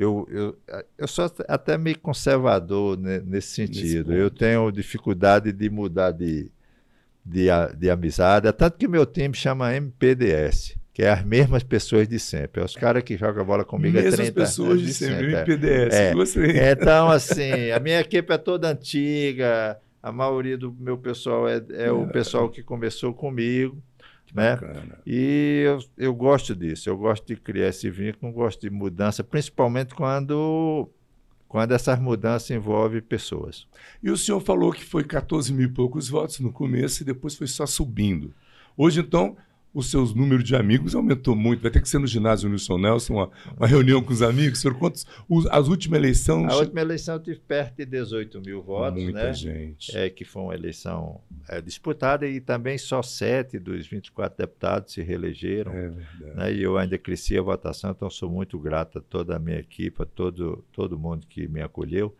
[0.00, 0.58] eu, eu,
[0.96, 4.14] eu sou até meio conservador né, nesse sentido.
[4.14, 6.50] eu tenho dificuldade de mudar de,
[7.22, 8.48] de, de amizade.
[8.48, 12.62] É tanto que meu time chama MPDS, que é as mesmas pessoas de sempre.
[12.62, 14.30] É os caras que jogam bola comigo há 30 anos.
[14.30, 15.94] pessoas de sempre, MPDS.
[15.94, 16.14] É.
[16.14, 16.72] é.
[16.72, 19.78] Então, assim, a minha equipe é toda antiga.
[20.02, 22.06] A maioria do meu pessoal é, é o é.
[22.06, 23.76] pessoal que começou comigo.
[24.34, 24.58] Né?
[25.06, 29.94] E eu, eu gosto disso, eu gosto de criar esse vínculo, gosto de mudança, principalmente
[29.94, 30.88] quando,
[31.48, 33.66] quando essas mudanças envolvem pessoas.
[34.02, 37.34] E o senhor falou que foi 14 mil e poucos votos no começo e depois
[37.34, 38.34] foi só subindo.
[38.76, 39.36] Hoje, então,
[39.72, 41.62] os seus números de amigos aumentou muito.
[41.62, 44.60] Vai ter que ser no ginásio Nilson Nelson, uma, uma reunião com os amigos.
[44.60, 46.52] Senhor, quantos, os, as últimas eleições.
[46.52, 49.32] A última eleição eu tive perto de 18 mil votos, Muita né?
[49.32, 49.96] gente.
[49.96, 55.02] É, que foi uma eleição é, disputada e também só sete dos 24 deputados se
[55.02, 55.72] reelegeram.
[55.72, 56.36] É verdade.
[56.36, 56.52] Né?
[56.54, 60.02] E eu ainda cresci a votação, então sou muito grato a toda a minha equipe,
[60.02, 62.14] a todo, todo mundo que me acolheu.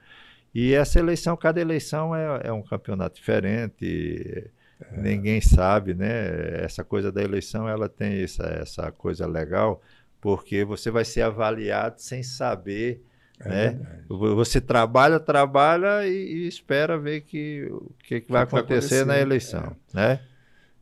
[0.55, 4.51] E essa eleição, cada eleição é, é um campeonato diferente.
[4.81, 5.01] É.
[5.01, 6.62] Ninguém sabe, né?
[6.64, 9.83] Essa coisa da eleição, ela tem essa, essa coisa legal,
[10.20, 13.03] porque você vai ser avaliado sem saber,
[13.39, 13.68] É né?
[13.70, 14.03] verdade.
[14.09, 16.12] Vo- Você trabalha, trabalha e,
[16.45, 20.20] e espera ver que, o que, que vai que vai acontecer na eleição, né?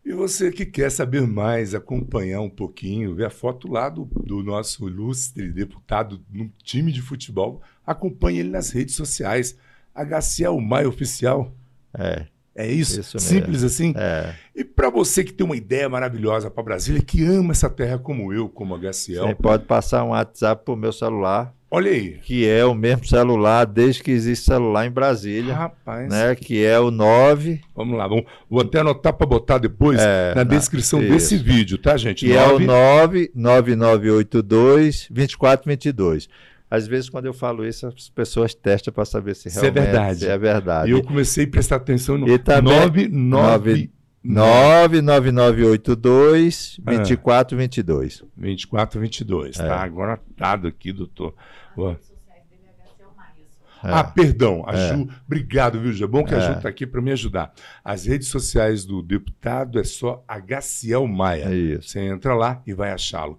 [0.04, 4.42] E você que quer saber mais, acompanhar um pouquinho, ver a foto lá do, do
[4.42, 9.58] nosso ilustre deputado no time de futebol, acompanhe ele nas redes sociais.
[9.94, 11.52] HCL Maia Oficial.
[11.92, 12.26] É,
[12.58, 13.00] É isso?
[13.00, 13.18] Isso.
[13.20, 13.94] Simples assim?
[13.96, 14.34] é.
[14.54, 18.32] E para você que tem uma ideia maravilhosa para Brasília, que ama essa terra como
[18.32, 22.18] eu, como HCL, Você pode passar um WhatsApp pro meu celular, olha aí.
[22.20, 26.34] que é o mesmo celular desde que existe celular em Brasília, Rapaz, né?
[26.34, 30.44] Que é o 9, vamos lá, vamos, vou até anotar para botar depois É, na
[30.44, 31.12] na- descrição isso.
[31.12, 32.26] desse vídeo, tá, gente?
[32.26, 36.28] que é o Nove- 99982 2422.
[36.70, 39.82] Às vezes, quando eu falo isso, as pessoas testam para saber se Se é realmente
[39.84, 40.18] verdade.
[40.20, 40.90] se é verdade.
[40.90, 43.90] E eu comecei a prestar atenção no E também- 9, 9,
[44.22, 46.82] 99982 Ah.
[46.90, 48.24] 2422.
[48.36, 49.58] 24, 22.
[49.58, 49.66] É.
[49.66, 51.34] Tá agora anotado aqui, doutor.
[51.76, 51.88] Ó.
[51.90, 53.88] redes sociais dele é HCL Maia só.
[53.88, 53.92] É.
[53.92, 54.88] Ah, perdão, a É.
[54.94, 56.04] Ju, obrigado, viu, Ju?
[56.04, 56.40] É bom que a É.
[56.40, 57.52] Ju está aqui para me ajudar.
[57.84, 61.44] As redes sociais do deputado é só HCL Maia.
[61.50, 61.88] É isso.
[61.88, 63.38] Você entra lá e vai achá-lo.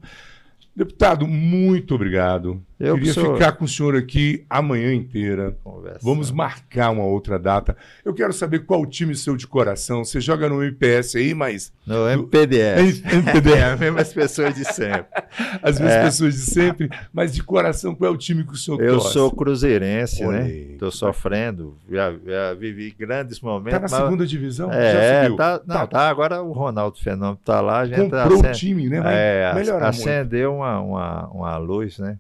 [0.76, 2.64] Deputado, muito obrigado.
[2.80, 5.58] Eu Queria ficar com o senhor aqui a manhã inteira.
[5.64, 6.00] Conversa.
[6.02, 7.76] Vamos marcar uma outra data.
[8.06, 10.06] Eu quero saber qual time seu de coração.
[10.06, 13.04] Você joga no MPS aí, mas No MPDS.
[13.04, 15.06] MPD, É, as mesmas pessoas de sempre.
[15.62, 16.04] as mesmas É.
[16.06, 19.12] pessoas de sempre, mas de coração, qual é o time que o senhor Eu torce?
[19.14, 20.50] sou cruzeirense, Olha né?
[20.50, 23.72] Estou sofrendo, já, já vivi grandes momentos.
[23.74, 24.72] Tá na mas- segunda divisão?
[24.72, 25.36] É, subiu?
[25.36, 26.08] tá, não, tá.
[26.10, 29.02] Agora o Ronaldo Fenômeno tá lá, a gente Comprou o acen- time, né?
[29.02, 30.00] Vai é, melhorar muito.
[30.08, 32.18] acendeu uma, uma, uma luz, né?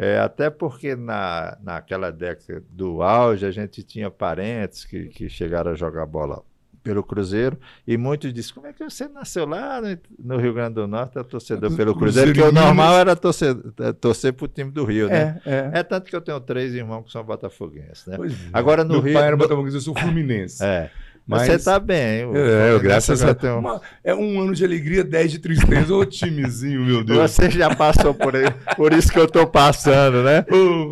[0.00, 5.72] É, até porque na, naquela década do auge a gente tinha parentes que, que chegaram
[5.72, 6.42] a jogar bola
[6.84, 9.80] pelo Cruzeiro e muitos dizem, como é que você nasceu lá
[10.18, 13.56] no, Rio Grande do Norte, é torcedor Do pelo Cruzeiro porque o normal era torcer,
[13.80, 15.40] é, torcer pro time do Rio, né?
[15.44, 15.70] É, é.
[15.80, 18.16] É tanto que eu tenho três irmãos que são botafoguenses, né?
[18.16, 18.36] Pois é.
[18.52, 20.64] Agora no Meu Rio- pai era no- Botafogo, eu sou fluminense.
[20.64, 20.90] É.
[21.28, 22.24] Mas- Você tá bem.
[22.24, 23.62] o É, eu, graças a Deus.
[24.02, 25.94] É um ano de alegria, 10 de tristeza.
[25.94, 27.18] Ô, timezinho, meu Deus.
[27.30, 30.44] Você já passou por aí, por isso que eu tô passando, né?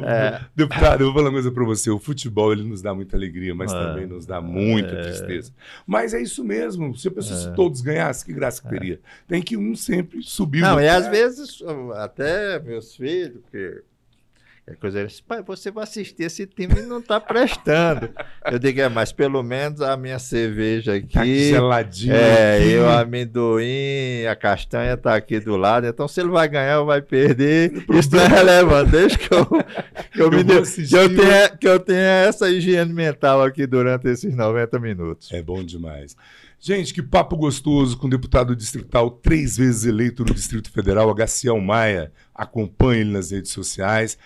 [0.05, 0.41] É.
[0.55, 1.91] Deputado, eu vou falar uma coisa para você.
[1.91, 3.75] O futebol ele nos dá muita alegria, mas É.
[3.75, 5.03] também nos dá muita É.
[5.05, 5.53] tristeza.
[5.87, 6.95] Mas é isso mesmo.
[6.95, 9.01] Se pessoa se todos ganhassem, que graça que teria.
[9.27, 10.61] Tem que um sempre subir.
[10.61, 11.63] Não, e às vezes,
[11.95, 13.81] até meus filhos, que
[14.69, 18.11] é coisa, eles, pai, você vai assistir esse time e não tá prestando.
[18.45, 22.13] Eu digo, é, mas pelo menos a minha cerveja Tá aqui geladinho.
[22.15, 22.69] é, aqui.
[22.71, 26.87] e o amendoim, a castanha tá aqui do lado, então se ele vai ganhar ou
[26.87, 30.97] vai perder, isso não é relevante, desde que eu, que eu, Eu me assistir que
[30.97, 35.31] eu tenha, que eu tenha essa higiene mental aqui durante esses 90 minutos.
[35.33, 36.17] É bom demais.
[36.59, 41.61] Gente, que papo gostoso com o deputado distrital, três vezes eleito no Distrito Federal, HCL
[41.61, 42.11] Maia.
[42.35, 44.19] Acompanhe ele nas redes sociais.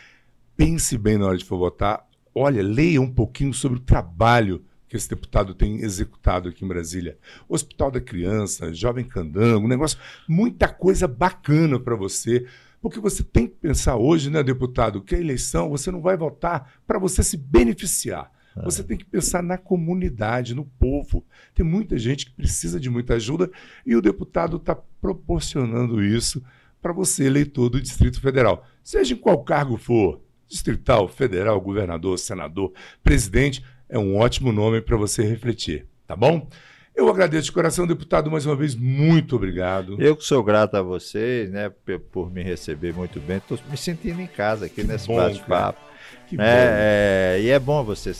[0.60, 2.06] Pense bem na hora de for votar.
[2.34, 7.16] Olha, leia um pouquinho sobre o trabalho que esse deputado tem executado aqui em Brasília.
[7.48, 9.98] Hospital da Criança, Jovem Candango, um negócio,
[10.28, 12.46] muita coisa bacana para você.
[12.78, 16.70] Porque você tem que pensar hoje, né, deputado, que a eleição você não vai votar
[16.86, 18.30] para você se beneficiar.
[18.62, 21.24] Você tem que pensar na comunidade, no povo.
[21.54, 23.50] Tem muita gente que precisa de muita ajuda
[23.86, 26.44] e o deputado está proporcionando isso
[26.82, 28.66] para você, eleitor do Distrito Federal.
[28.84, 30.20] Seja em qual cargo for,
[30.50, 32.72] distrital, federal, governador, senador,
[33.02, 36.48] presidente, é um ótimo nome para você refletir, tá bom?
[36.94, 39.96] Eu agradeço de coração, deputado, mais uma vez, muito obrigado.
[40.00, 41.72] Eu que sou grato a vocês, né,
[42.12, 43.38] por me receber muito bem.
[43.38, 45.80] Estou me sentindo em casa aqui nesse bom, bate-papo.
[46.28, 46.44] Que né?
[46.44, 46.50] bom.
[46.52, 48.12] É, e é bom você,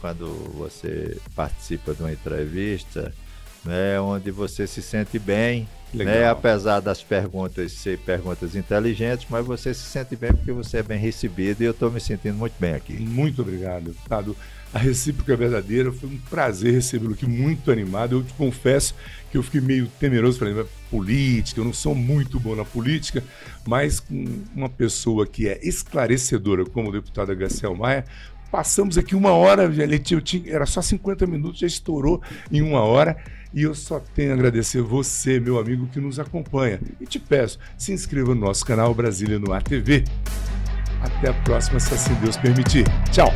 [0.00, 3.14] quando você participa de uma entrevista,
[3.64, 6.14] né, onde você se sente bem, Legal.
[6.14, 10.82] né, apesar das perguntas ser perguntas inteligentes, mas você se sente bem porque você é
[10.82, 12.94] bem recebido e eu estou me sentindo muito bem aqui.
[12.94, 14.36] Muito obrigado, deputado.
[14.74, 15.92] A recíproca é verdadeira.
[15.92, 18.16] Foi um prazer recebê-lo aqui, muito animado.
[18.16, 18.94] Eu te confesso
[19.30, 20.38] que eu fiquei meio temeroso.
[20.44, 23.22] "Mas política, eu não sou muito bom na política,
[23.66, 24.24] mas com
[24.54, 28.04] uma pessoa que é esclarecedora, como o deputado Graciel Maia,
[28.50, 29.70] passamos aqui uma hora,
[30.46, 32.20] era só 50 minutos, já estourou
[32.50, 33.16] em uma hora.
[33.56, 36.78] E eu só tenho a agradecer você, meu amigo, que nos acompanha.
[37.00, 40.04] E te peço, se inscreva no nosso canal Brasília no ATV.
[41.00, 42.84] Até a próxima, se assim Deus permitir.
[43.10, 43.32] Tchau!